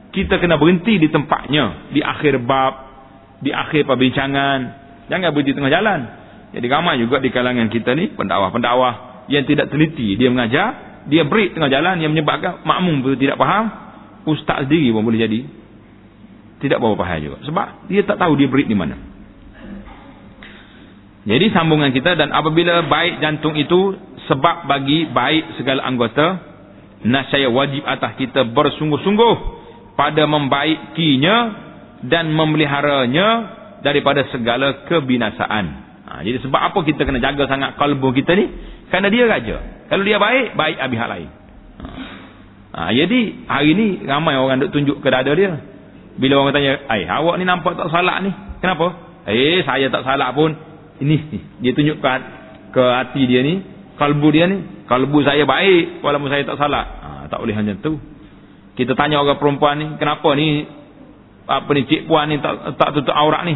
[0.10, 1.90] Kita kena berhenti di tempatnya.
[1.90, 2.74] Di akhir bab.
[3.42, 4.60] Di akhir perbincangan.
[5.10, 6.00] Jangan berhenti tengah jalan.
[6.54, 8.14] Jadi ramai juga di kalangan kita ni.
[8.14, 9.26] Pendakwah-pendakwah.
[9.30, 10.14] Yang tidak teliti.
[10.16, 10.68] Dia mengajar.
[11.10, 11.98] Dia berit tengah jalan.
[12.00, 13.66] Yang menyebabkan makmum pun tidak faham.
[14.30, 15.42] Ustaz sendiri pun boleh jadi
[16.60, 17.40] tidak bawa bahaya juga.
[17.48, 18.96] Sebab dia tak tahu dia berit di mana.
[21.28, 23.96] Jadi sambungan kita dan apabila baik jantung itu
[24.28, 26.49] sebab bagi baik segala anggota,
[27.04, 29.36] nasaya wajib atas kita bersungguh-sungguh
[29.96, 31.36] pada membaikinya
[32.08, 33.28] dan memeliharanya
[33.84, 35.66] daripada segala kebinasaan.
[36.10, 38.48] Ha, jadi sebab apa kita kena jaga sangat kalbu kita ni?
[38.90, 39.58] Kerana dia raja.
[39.92, 41.30] Kalau dia baik, baik habis hal lain.
[41.80, 41.86] Ha.
[42.74, 45.60] ha, jadi hari ni ramai orang duk tunjuk ke dada dia.
[46.20, 48.92] Bila orang tanya, "Ai, awak ni nampak tak salah ni?" Kenapa?
[49.30, 50.52] "Eh, saya tak salah pun."
[51.00, 51.16] Ini
[51.64, 52.20] dia tunjukkan
[52.76, 53.64] ke hati dia ni,
[53.96, 56.84] kalbu dia ni, kalbu saya baik walaupun saya tak salah.
[56.84, 57.94] Ha, tak boleh macam tu.
[58.74, 60.66] Kita tanya orang perempuan ni, "Kenapa ni
[61.46, 63.54] apa ni cik puan ni tak tak tutup aurat ni?"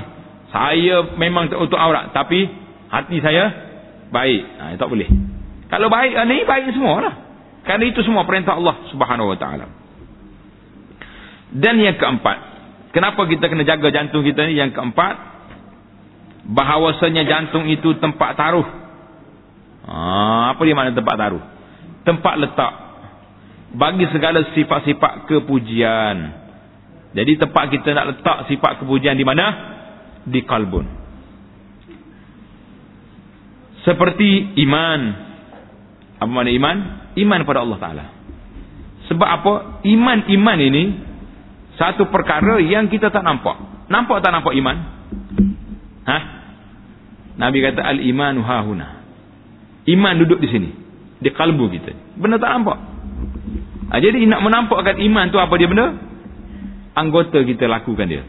[0.54, 2.46] Saya memang tak tutup aurat, tapi
[2.93, 3.50] hati saya
[4.13, 4.41] baik.
[4.62, 5.10] Ha, tak boleh.
[5.74, 7.15] Kalau baik ni baik semua lah.
[7.65, 9.65] Kerana itu semua perintah Allah Subhanahu Wa Taala.
[11.54, 12.54] Dan yang keempat,
[12.93, 14.54] Kenapa kita kena jaga jantung kita ni?
[14.54, 15.17] Yang keempat,
[16.46, 18.83] bahawasanya jantung itu tempat taruh.
[19.84, 21.43] Ha, apa dia makna tempat taruh?
[22.08, 22.74] Tempat letak.
[23.74, 26.17] bagi segala sifat-sifat kepujian.
[27.13, 29.46] Jadi tempat kita nak letak sifat kepujian di mana?
[30.30, 30.86] Di kalbun.
[33.82, 35.02] Seperti iman.
[36.22, 36.78] Apa makna iman?
[37.17, 38.06] Iman pada Allah Ta'ala.
[39.10, 39.54] Sebab apa?
[39.89, 40.84] Iman-iman ini
[41.76, 43.58] satu perkara yang kita tak nampak.
[43.89, 44.78] Nampak tak nampak iman?
[46.06, 46.24] Hah?
[47.41, 48.92] Nabi kata al-imanu hahuna.
[49.88, 50.69] Iman duduk di sini.
[51.19, 51.91] Di kalbu kita.
[52.19, 52.78] Benar tak nampak?
[53.91, 55.93] Ha, jadi nak menampakkan iman tu apa dia benda?
[56.98, 58.24] Anggota kita lakukan dia.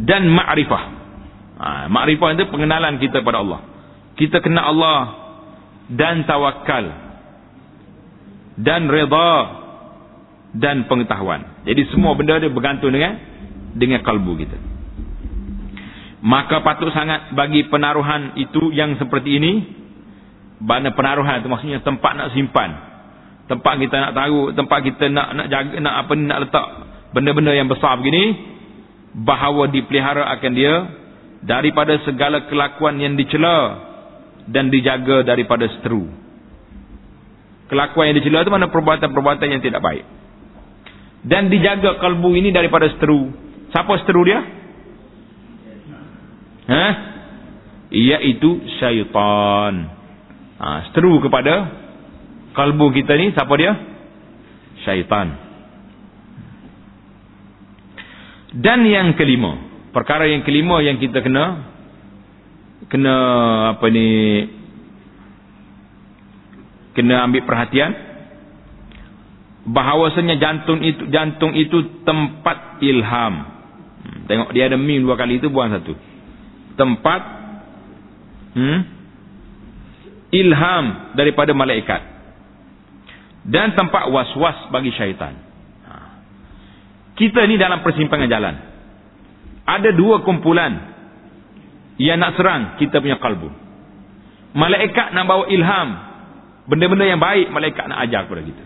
[0.00, 0.84] Dan ma'rifah.
[1.60, 3.60] Ha, ma'rifah itu pengenalan kita pada Allah.
[4.16, 5.00] Kita kenal Allah
[5.90, 6.84] dan tawakal
[8.60, 9.32] dan reda
[10.54, 11.64] dan pengetahuan.
[11.66, 13.16] Jadi semua benda dia bergantung dengan
[13.74, 14.69] dengan kalbu kita.
[16.20, 19.52] Maka patut sangat bagi penaruhan itu yang seperti ini
[20.60, 22.70] mana penaruhan itu maksudnya tempat nak simpan.
[23.48, 26.66] Tempat kita nak taruh, tempat kita nak nak jaga nak apa nak letak
[27.16, 28.36] benda-benda yang besar begini
[29.16, 30.74] bahawa dipelihara akan dia
[31.40, 33.88] daripada segala kelakuan yang dicela
[34.44, 36.04] dan dijaga daripada seteru.
[37.72, 40.04] Kelakuan yang dicela itu mana perbuatan-perbuatan yang tidak baik.
[41.24, 43.32] Dan dijaga kalbu ini daripada seteru.
[43.72, 44.59] Siapa seteru dia?
[46.70, 46.86] Ha?
[47.90, 49.74] Iaitu syaitan.
[50.62, 51.66] Ha, seteru kepada
[52.54, 53.74] kalbu kita ni siapa dia?
[54.86, 55.34] Syaitan.
[58.54, 59.58] Dan yang kelima,
[59.90, 61.70] perkara yang kelima yang kita kena
[62.90, 63.14] kena
[63.76, 64.08] apa ni
[66.94, 67.94] kena ambil perhatian
[69.70, 73.34] bahawasanya jantung itu jantung itu tempat ilham.
[74.00, 76.09] Hmm, tengok dia ada mim dua kali itu buang satu
[76.78, 77.20] tempat
[78.54, 78.80] hmm,
[80.30, 80.84] ilham
[81.18, 82.02] daripada malaikat
[83.46, 85.32] dan tempat was-was bagi syaitan.
[85.88, 85.94] Ha.
[87.16, 88.54] Kita ni dalam persimpangan jalan.
[89.64, 90.92] Ada dua kumpulan
[91.96, 93.48] yang nak serang kita punya kalbu.
[94.56, 95.88] Malaikat nak bawa ilham.
[96.68, 98.64] Benda-benda yang baik malaikat nak ajar kepada kita.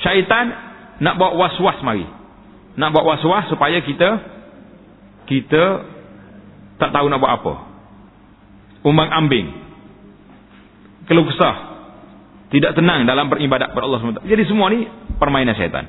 [0.00, 0.46] Syaitan
[1.02, 2.06] nak bawa was-was mari.
[2.78, 4.08] Nak bawa was-was supaya kita
[5.26, 5.91] kita
[6.80, 7.54] tak tahu nak buat apa.
[8.82, 9.46] Umbang ambing.
[11.06, 11.56] Keluh kesah.
[12.52, 14.28] Tidak tenang dalam beribadat kepada Allah SWT.
[14.28, 14.84] Jadi semua ni
[15.16, 15.88] permainan syaitan.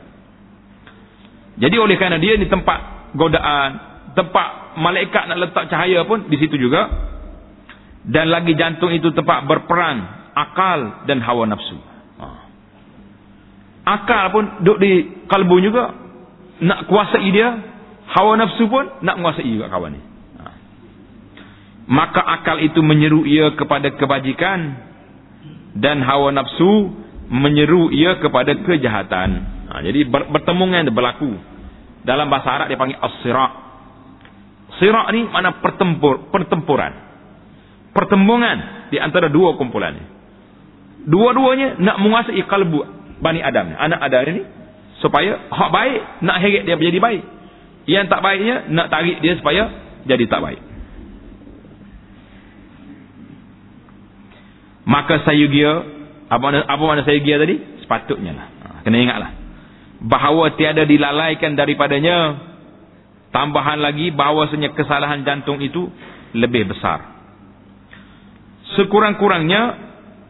[1.60, 3.70] Jadi oleh kerana dia ni tempat godaan,
[4.16, 6.88] tempat malaikat nak letak cahaya pun di situ juga.
[8.04, 11.78] Dan lagi jantung itu tempat berperang akal dan hawa nafsu.
[12.20, 12.28] Ha.
[13.84, 14.92] Akal pun duduk di
[15.28, 15.92] kalbu juga.
[16.64, 17.50] Nak kuasai dia.
[18.08, 20.13] Hawa nafsu pun nak menguasai juga kawan ni
[21.84, 24.60] maka akal itu menyeru ia kepada kebajikan
[25.76, 26.96] dan hawa nafsu
[27.28, 29.30] menyeru ia kepada kejahatan.
[29.68, 31.34] Ha, jadi bertemuan berlaku.
[32.04, 33.52] Dalam bahasa Arab dia panggil as-sira'.
[34.80, 36.92] Sira' ni mana pertempur, pertempuran.
[37.96, 39.96] Pertembungan di antara dua kumpulan.
[41.04, 42.80] Dua-duanya nak menguasai kalbu
[43.20, 43.76] Bani Adam ni.
[43.76, 44.44] Anak Adam ni.
[45.00, 47.24] Supaya hak baik nak heret dia menjadi baik.
[47.88, 49.64] Yang tak baiknya nak tarik dia supaya
[50.08, 50.73] jadi tak baik.
[54.84, 55.72] Maka sayugia
[56.28, 57.56] apa mana apa mana sayugia tadi?
[57.84, 58.48] Sepatutnya lah.
[58.48, 59.32] Ha, kena ingatlah.
[60.04, 62.40] Bahawa tiada dilalaikan daripadanya
[63.32, 65.88] tambahan lagi bahawasanya kesalahan jantung itu
[66.36, 67.14] lebih besar.
[68.76, 69.62] Sekurang-kurangnya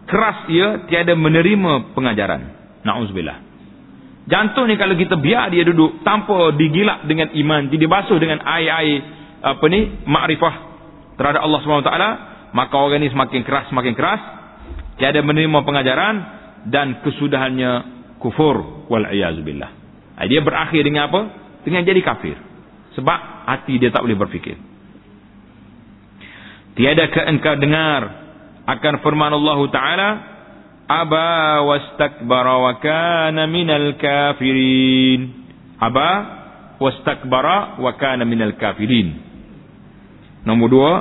[0.05, 2.41] keras ia tiada menerima pengajaran.
[2.83, 3.53] Na'udzubillah
[4.27, 9.03] jantung ni kalau kita biar dia duduk tanpa digilak dengan iman jadi basuh dengan air-air
[9.43, 10.55] apa ni makrifah
[11.19, 11.91] terhadap Allah SWT
[12.55, 14.21] maka orang ni semakin keras semakin keras
[14.97, 16.15] tiada menerima pengajaran
[16.69, 17.71] dan kesudahannya
[18.23, 19.71] kufur wal iazubillah.
[20.23, 21.21] Dia berakhir dengan apa?
[21.65, 22.37] Dengan jadi kafir.
[22.95, 24.55] Sebab hati dia tak boleh berfikir.
[26.73, 28.01] Tiadakah engkau dengar
[28.65, 30.09] akan firman Allah Taala
[30.87, 35.43] aba wastakbara wa kana minal kafirin.
[35.81, 36.09] Aba
[36.79, 39.19] wastakbara wa kana minal kafirin.
[40.43, 40.91] Nombor dua,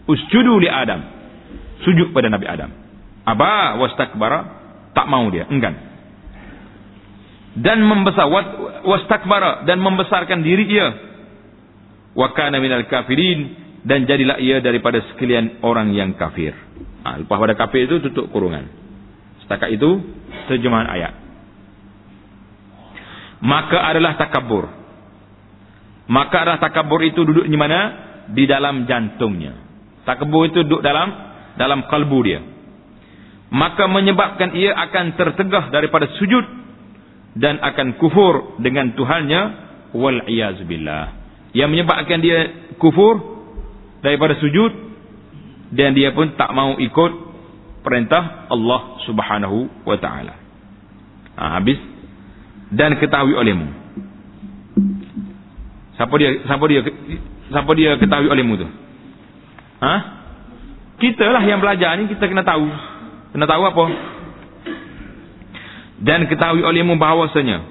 [0.08, 1.04] usjudu li Adam.
[1.84, 2.72] Sujud pada Nabi Adam.
[3.28, 4.63] Aba wastakbara
[4.94, 5.76] tak mau dia, enggan.
[7.54, 8.26] dan membesar
[8.82, 10.90] wastakbara dan membesarkan diri ia.
[12.18, 13.54] Wa kana minal kafirin
[13.86, 16.54] dan jadilah ia daripada sekalian orang yang kafir.
[17.06, 18.66] Ha, lepas pada kafir itu tutup kurungan.
[19.46, 20.02] Setakat itu
[20.50, 21.14] terjemahan ayat.
[23.44, 24.84] Maka adalah takabur
[26.08, 27.80] maka adalah takabur itu duduk di mana?
[28.32, 29.56] Di dalam jantungnya.
[30.04, 31.12] Takabur itu duduk dalam
[31.56, 32.53] dalam kalbu dia
[33.54, 36.42] maka menyebabkan ia akan tertegah daripada sujud
[37.38, 39.42] dan akan kufur dengan Tuhannya
[39.94, 40.26] wal
[40.66, 42.50] billah yang menyebabkan dia
[42.82, 43.22] kufur
[44.02, 44.74] daripada sujud
[45.70, 47.12] dan dia pun tak mau ikut
[47.86, 50.34] perintah Allah Subhanahu wa taala.
[51.34, 51.78] Ha, habis
[52.74, 53.70] dan ketahui olehmu.
[55.94, 56.82] Siapa dia siapa dia
[57.54, 58.68] siapa dia ketahui olehmu tu?
[59.82, 59.94] Ha?
[60.98, 62.93] Kita lah yang belajar ni kita kena tahu.
[63.34, 63.86] Kena tahu apa?
[66.06, 67.66] Dan ketahui olehmu bahawasanya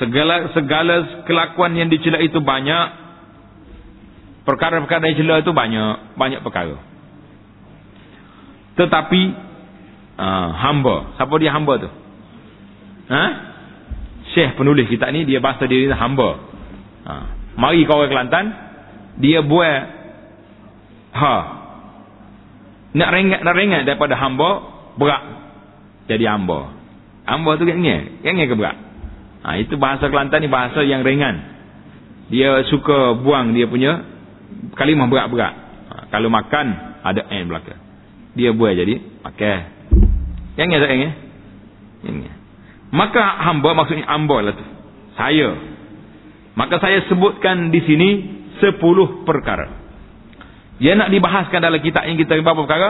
[0.00, 2.86] segala segala kelakuan yang dicela itu banyak
[4.48, 6.80] perkara-perkara yang dicela itu banyak banyak perkara.
[8.76, 9.22] Tetapi
[10.20, 11.88] uh, hamba, siapa dia hamba tu?
[13.12, 13.24] Ha?
[14.32, 16.30] Syekh penulis kita ni dia bahasa diri hamba.
[17.04, 17.12] Ha.
[17.56, 18.52] Mari kau ke Kelantan,
[19.16, 19.80] dia buat
[21.16, 21.36] ha
[22.96, 24.48] nak ringat nak ringat daripada hamba
[24.96, 25.22] berat.
[26.08, 26.72] Jadi hamba.
[27.28, 28.76] Hamba tu ringan ringan ke berat?
[29.44, 31.54] Ha, itu bahasa Kelantan ni bahasa yang ringan.
[32.32, 34.02] Dia suka buang dia punya
[34.74, 35.54] kalimah berat-berat.
[35.92, 36.66] Ha, kalau makan
[37.04, 37.80] ada n belakang
[38.36, 39.58] dia buat jadi makan
[40.56, 41.12] ringan tak ringan
[42.02, 42.36] ringan
[42.94, 44.66] maka hamba maksudnya hamba lah tu.
[45.20, 45.48] Saya.
[46.56, 48.08] Maka saya sebutkan di sini
[48.62, 49.85] sepuluh perkara
[50.76, 52.88] dia nak dibahaskan dalam kitab ini kita berapa perkara?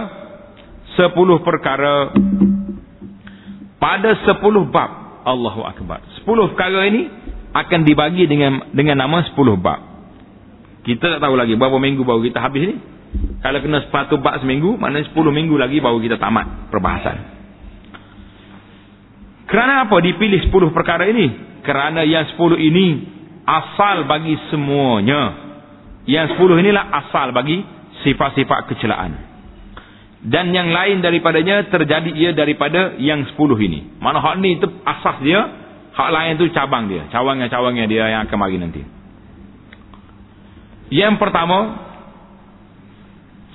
[0.98, 2.10] Sepuluh perkara.
[3.78, 5.22] Pada sepuluh bab.
[5.26, 6.02] Allahu Akbar.
[6.18, 7.10] Sepuluh perkara ini
[7.50, 9.78] akan dibagi dengan dengan nama sepuluh bab.
[10.86, 12.76] Kita tak tahu lagi berapa minggu baru kita habis ini.
[13.42, 17.16] Kalau kena sepatu bab seminggu, maknanya sepuluh minggu lagi baru kita tamat perbahasan.
[19.46, 21.58] Kerana apa dipilih sepuluh perkara ini?
[21.62, 23.06] Kerana yang sepuluh ini
[23.46, 25.46] asal bagi semuanya.
[26.06, 27.62] Yang sepuluh inilah asal bagi
[28.06, 29.34] sifat-sifat kecelaan.
[30.26, 33.98] Dan yang lain daripadanya terjadi ia daripada yang sepuluh ini.
[33.98, 35.42] Mana hak ni itu asas dia,
[35.94, 37.06] hak lain itu cabang dia.
[37.10, 38.82] Cawangnya-cawangnya dia yang akan mari nanti.
[40.90, 41.82] Yang pertama,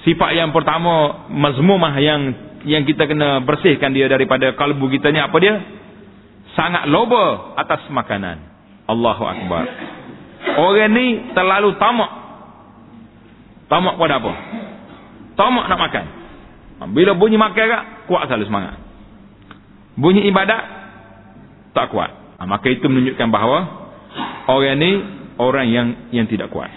[0.03, 2.21] sifat yang pertama mazmumah yang
[2.61, 5.55] yang kita kena bersihkan dia daripada kalbu kita ni apa dia?
[6.53, 8.37] Sangat loba atas makanan.
[8.91, 9.63] Allahu Akbar.
[10.59, 12.20] Orang ni terlalu tamak
[13.71, 14.34] Tamak pada apa?
[15.39, 16.05] Tamak nak makan.
[16.75, 18.75] Ha, bila bunyi makan kak, kuat selalu semangat.
[19.95, 20.60] Bunyi ibadat,
[21.71, 22.12] tak kuat.
[22.36, 23.60] Ha, maka itu menunjukkan bahawa
[24.51, 24.91] orang ini
[25.39, 26.67] orang yang yang tidak kuat.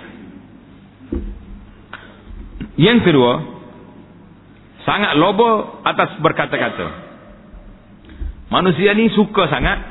[2.78, 3.42] Yang kedua,
[4.86, 7.02] sangat lobo atas berkata-kata.
[8.54, 9.82] Manusia ni suka sangat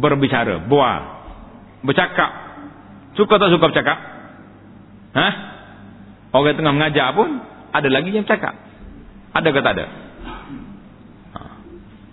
[0.00, 1.02] berbicara, buat,
[1.84, 2.30] bercakap.
[3.20, 3.98] Suka tak suka bercakap?
[5.12, 5.57] Hah?
[6.32, 7.40] Orang tengah mengajar pun
[7.72, 8.54] ada lagi yang cakap.
[9.32, 9.86] Ada ke tak ada?
[11.32, 11.40] Ha.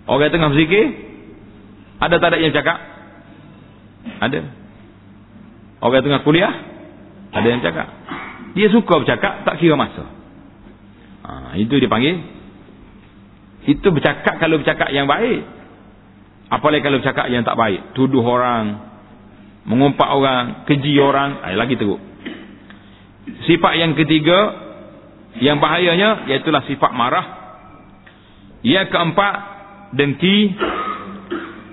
[0.08, 0.86] Orang tengah berzikir
[2.00, 2.78] ada tak ada yang cakap?
[4.20, 4.40] Ada.
[5.80, 6.54] Orang tengah kuliah
[7.36, 7.88] ada yang cakap.
[8.56, 10.08] Dia suka bercakap tak kira masa.
[11.26, 12.36] Ha, itu dipanggil
[13.66, 15.42] itu bercakap kalau bercakap yang baik.
[16.54, 18.78] Apalagi kalau bercakap yang tak baik, tuduh orang,
[19.66, 21.98] mengumpat orang, keji orang, ay, lagi teruk.
[23.26, 24.66] Sifat yang ketiga
[25.42, 27.26] yang bahayanya iaitulah sifat marah.
[28.62, 29.34] Yang keempat
[29.98, 30.38] dengki.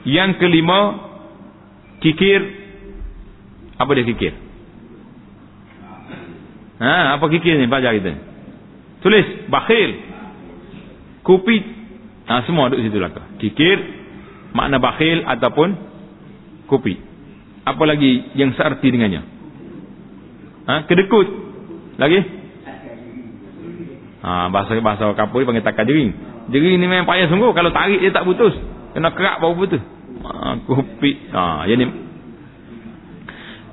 [0.09, 0.81] Yang kelima
[2.01, 2.41] kikir.
[3.79, 4.33] Apa dia kikir?
[6.83, 8.13] Ha, apa kikir ni baca kita?
[9.05, 9.91] Tulis bakhil.
[11.23, 11.63] Kupit.
[12.27, 13.13] Ha, semua duduk situ lah.
[13.39, 13.77] Kikir
[14.57, 15.69] makna bakhil ataupun
[16.67, 16.99] kupit.
[17.63, 19.32] Apa lagi yang seerti dengannya?
[20.63, 21.29] Ha, kedekut.
[21.99, 22.21] Lagi?
[24.23, 26.15] Ha, bahasa bahasa kapur panggil takar jering.
[26.55, 27.51] Jering ni memang payah sungguh.
[27.51, 28.55] Kalau tarik dia tak putus.
[28.95, 29.83] Kena kerak baru putus.
[30.23, 31.13] Ha, kupi.
[31.35, 31.87] Ha, yang ni.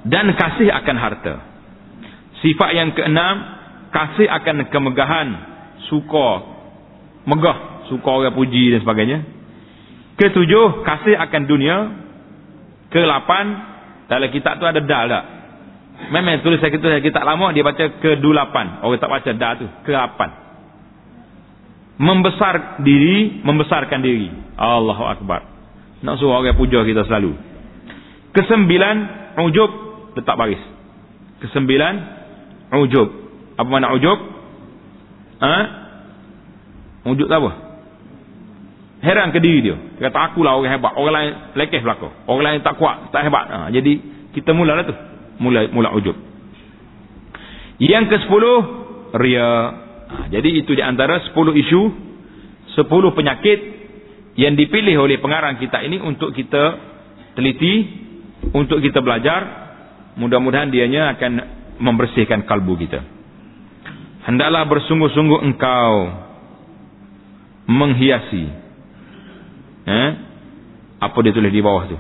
[0.10, 1.36] Dan kasih akan harta.
[2.42, 3.36] Sifat yang keenam.
[3.94, 5.28] Kasih akan kemegahan.
[5.94, 6.30] Suka.
[7.30, 7.86] Megah.
[7.94, 9.20] Suka orang puji dan sebagainya.
[10.18, 10.82] Ketujuh.
[10.82, 11.78] Kasih akan dunia.
[12.90, 13.46] Kelapan.
[14.10, 15.39] Dalam kitab tu ada dal tak?
[16.08, 18.56] Memang tulis saya kita kita lama dia baca ke-8.
[18.88, 20.22] Orang tak baca dah tu, ke-8.
[22.00, 24.32] Membesar diri, membesarkan diri.
[24.56, 25.44] Allahu akbar.
[26.00, 27.36] Nak suruh orang puja kita selalu.
[28.32, 28.96] Kesembilan,
[29.44, 29.72] ujub.
[30.16, 30.64] Letak baris.
[31.44, 31.96] Kesembilan,
[32.80, 33.08] ujub.
[33.60, 34.20] Apa makna ujub?
[35.44, 35.56] Ha?
[37.04, 37.52] Ujub tak apa?
[39.00, 39.76] Heran ke diri dia.
[40.00, 40.92] Dia kata akulah orang hebat.
[40.96, 42.12] Orang lain lekeh belakang.
[42.28, 43.48] Orang lain tak kuat, tak hebat.
[43.48, 44.00] Ha, jadi
[44.36, 44.96] kita mulalah tu.
[45.40, 46.16] Mula mula ujub.
[47.80, 48.58] Yang ke sepuluh,
[49.16, 49.52] ria.
[50.10, 51.82] Ha, jadi itu di antara sepuluh isu,
[52.76, 53.60] sepuluh penyakit
[54.36, 56.64] yang dipilih oleh pengarang kita ini untuk kita
[57.40, 57.76] teliti,
[58.52, 59.72] untuk kita belajar.
[60.20, 61.32] Mudah-mudahan dianya akan
[61.80, 63.00] membersihkan kalbu kita.
[64.28, 65.94] Hendaklah bersungguh-sungguh engkau
[67.72, 68.68] menghiasi
[69.90, 70.10] Eh?
[71.02, 71.98] Apa dia tulis di bawah tu?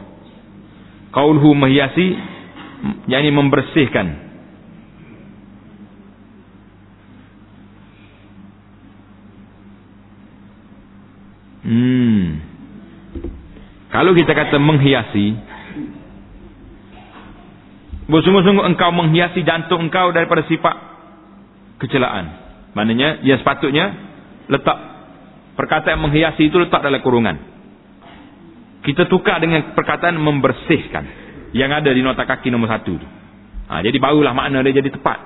[1.10, 2.08] Qaulhu menghiasi
[3.08, 4.08] yakni membersihkan.
[11.60, 12.26] Hmm.
[13.90, 15.50] Kalau kita kata menghiasi
[18.10, 20.76] Bersungguh-sungguh engkau menghiasi jantung engkau daripada sifat
[21.78, 22.26] kecelaan.
[22.74, 23.86] Maknanya, dia sepatutnya
[24.50, 24.78] letak
[25.54, 27.38] perkataan menghiasi itu letak dalam kurungan.
[28.82, 31.29] Kita tukar dengan perkataan membersihkan.
[31.56, 33.08] Yang ada di nota kaki nombor satu tu.
[33.70, 35.18] Ha, jadi barulah makna dia jadi tepat.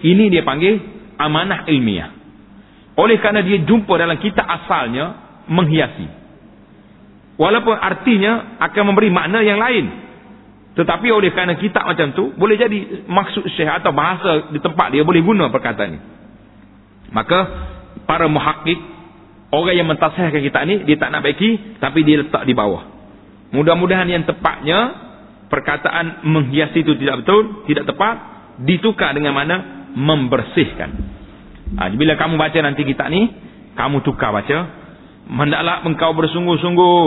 [0.00, 0.78] Ini dia panggil
[1.18, 2.10] amanah ilmiah.
[2.98, 5.14] Oleh kerana dia jumpa dalam kitab asalnya
[5.46, 6.06] menghiasi.
[7.40, 9.86] Walaupun artinya akan memberi makna yang lain.
[10.76, 15.02] Tetapi oleh kerana kitab macam tu boleh jadi maksud syekh atau bahasa di tempat dia
[15.02, 16.00] boleh guna perkataan ini.
[17.10, 17.38] Maka
[18.06, 18.78] para muhakkik
[19.50, 22.86] Orang yang mentasihkan kita ni dia tak nak baiki tapi dia letak di bawah.
[23.50, 25.09] Mudah-mudahan yang tepatnya
[25.50, 28.16] perkataan menghiasi itu tidak betul, tidak tepat,
[28.62, 29.56] ditukar dengan mana
[29.92, 30.90] membersihkan.
[31.76, 33.28] Ha, bila kamu baca nanti kita ni,
[33.74, 34.58] kamu tukar baca,
[35.26, 36.98] hendaklah engkau bersungguh-sungguh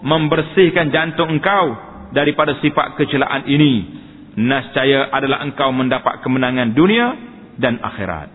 [0.00, 1.76] membersihkan jantung engkau
[2.16, 4.00] daripada sifat kecelaan ini.
[4.40, 7.12] Nascaya adalah engkau mendapat kemenangan dunia
[7.60, 8.28] dan akhirat.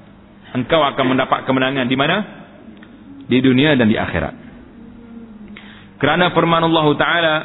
[0.54, 2.46] Engkau akan mendapat kemenangan di mana?
[3.26, 4.36] di dunia dan di akhirat.
[5.98, 7.36] Kerana firman Allah Taala,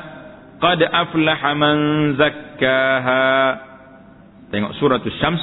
[0.61, 1.77] "Qad aflaha man
[2.21, 3.29] zakkaha."
[4.51, 5.43] Tengok surah Asy-Syams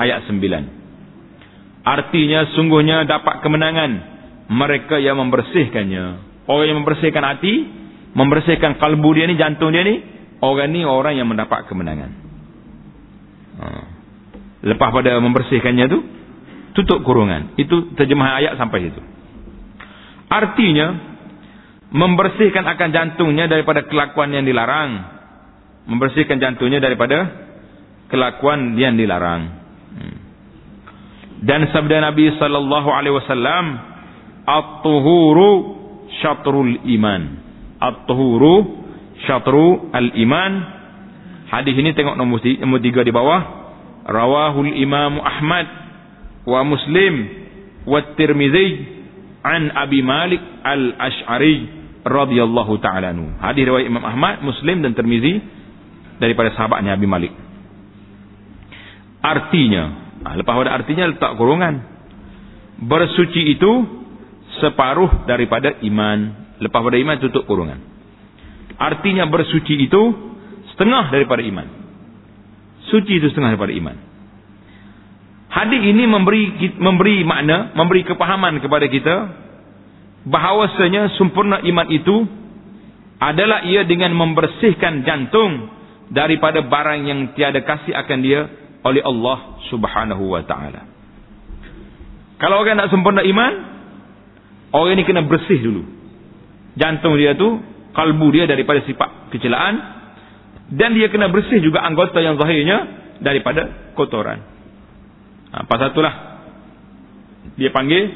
[0.00, 1.84] ayat 9.
[1.84, 3.90] Artinya sungguhnya dapat kemenangan
[4.50, 6.04] mereka yang membersihkannya.
[6.50, 7.54] Orang yang membersihkan hati,
[8.16, 10.02] membersihkan kalbu dia ni, jantung dia ni,
[10.42, 12.10] orang ni orang yang mendapat kemenangan.
[13.60, 13.66] Ha.
[14.66, 15.98] Lepas pada membersihkannya tu,
[16.74, 17.56] tutup kurungan.
[17.56, 19.00] Itu terjemahan ayat sampai situ.
[20.30, 20.86] Artinya
[21.90, 25.20] membersihkan akan jantungnya daripada kelakuan yang dilarang.
[25.90, 27.26] Membersihkan jantungnya daripada
[28.06, 29.42] kelakuan yang dilarang.
[29.94, 30.16] Hmm.
[31.40, 33.64] Dan sabda Nabi sallallahu alaihi wasallam,
[34.46, 35.50] "At-tuhuru
[36.22, 37.22] syatrul iman."
[37.80, 38.80] At-tuhuru
[39.24, 40.52] syatru al-iman.
[41.50, 43.42] Hadis ini tengok nombor 3 di bawah.
[44.06, 45.66] Rawahul Imam Ahmad
[46.46, 47.14] wa Muslim
[47.84, 48.68] wa Tirmizi
[49.44, 53.36] an Abi Malik Al-Ash'ari radhiyallahu ta'ala anhu.
[53.40, 55.40] Hadis riwayat Imam Ahmad, Muslim dan Tirmizi
[56.20, 57.32] daripada sahabatnya Abi Malik.
[59.20, 59.82] Artinya,
[60.24, 61.74] ah, lepas ada artinya letak kurungan.
[62.80, 63.72] Bersuci itu
[64.64, 66.18] separuh daripada iman.
[66.60, 67.80] Lepas pada iman tutup kurungan.
[68.80, 70.02] Artinya bersuci itu
[70.72, 71.68] setengah daripada iman.
[72.88, 73.96] Suci itu setengah daripada iman.
[75.50, 79.14] Hadis ini memberi memberi makna, memberi kepahaman kepada kita
[80.26, 82.16] bahawasanya sempurna iman itu
[83.20, 85.68] adalah ia dengan membersihkan jantung
[86.10, 88.40] daripada barang yang tiada kasih akan dia
[88.80, 90.88] oleh Allah Subhanahu wa taala.
[92.40, 93.52] Kalau orang nak sempurna iman,
[94.72, 95.84] orang ini kena bersih dulu.
[96.80, 97.60] Jantung dia tu,
[97.92, 100.00] kalbu dia daripada sifat kecelaan
[100.72, 102.78] dan dia kena bersih juga anggota yang zahirnya
[103.20, 104.40] daripada kotoran.
[105.52, 106.14] Ha, pasal itulah
[107.60, 108.08] dia panggil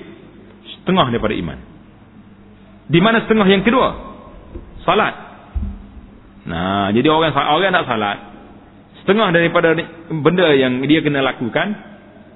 [0.81, 1.74] setengah daripada iman.
[2.85, 3.89] Di mana setengah yang kedua?
[4.85, 5.15] Salat.
[6.45, 8.19] Nah, jadi orang orang nak salat,
[9.01, 9.73] setengah daripada
[10.13, 11.73] benda yang dia kena lakukan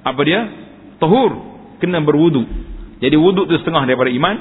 [0.01, 0.41] apa dia?
[0.97, 1.37] Tahur,
[1.79, 2.43] kena berwudu.
[2.99, 4.35] Jadi wudu tu setengah daripada iman,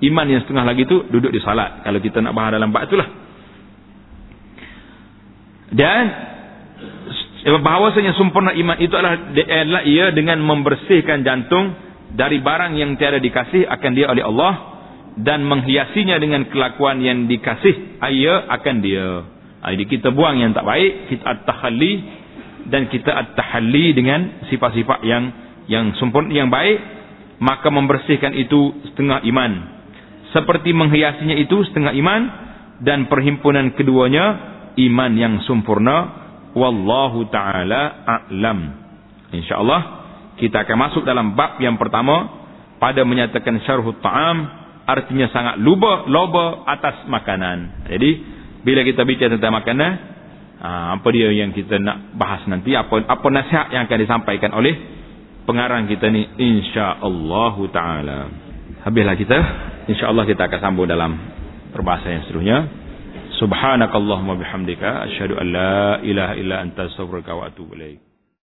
[0.00, 1.84] iman yang setengah lagi tu duduk di salat.
[1.84, 3.08] Kalau kita nak bahas dalam bab itulah.
[5.70, 6.02] Dan
[7.60, 11.76] bahawasanya sempurna iman itu adalah, adalah ia dengan membersihkan jantung
[12.16, 14.79] dari barang yang tiada dikasih akan dia oleh Allah
[15.18, 19.08] dan menghiasinya dengan kelakuan yang dikasih ia akan dia.
[19.60, 21.92] Jadi kita buang yang tak baik, kita at-tahalli
[22.70, 25.24] dan kita at-tahalli dengan sifat-sifat yang
[25.66, 26.78] yang sempurna yang baik,
[27.42, 29.52] maka membersihkan itu setengah iman.
[30.30, 32.22] Seperti menghiasinya itu setengah iman,
[32.80, 34.24] dan perhimpunan keduanya
[34.80, 35.96] iman yang sempurna
[36.56, 38.58] wallahu taala a'lam
[39.30, 39.80] insyaallah
[40.40, 42.40] kita akan masuk dalam bab yang pertama
[42.80, 47.88] pada menyatakan syarhut ta'am artinya sangat luba loba atas makanan.
[47.88, 48.10] Jadi
[48.62, 49.90] bila kita bicara tentang makanan
[50.60, 52.76] ah, apa dia yang kita nak bahas nanti?
[52.76, 54.74] Apa apa nasihat yang akan disampaikan oleh
[55.48, 56.28] pengarang kita ni?
[56.36, 58.20] Insyaallah taala.
[58.84, 59.38] Habislah kita.
[59.90, 61.16] Insyaallah kita akan sambung dalam
[61.72, 62.58] perbahasan yang seterusnya.
[63.40, 65.08] Subhanakallahumma bihamdika.
[65.08, 68.09] Asyhadu an la ilaha illa anta astaghfiruka wa atubu ilaik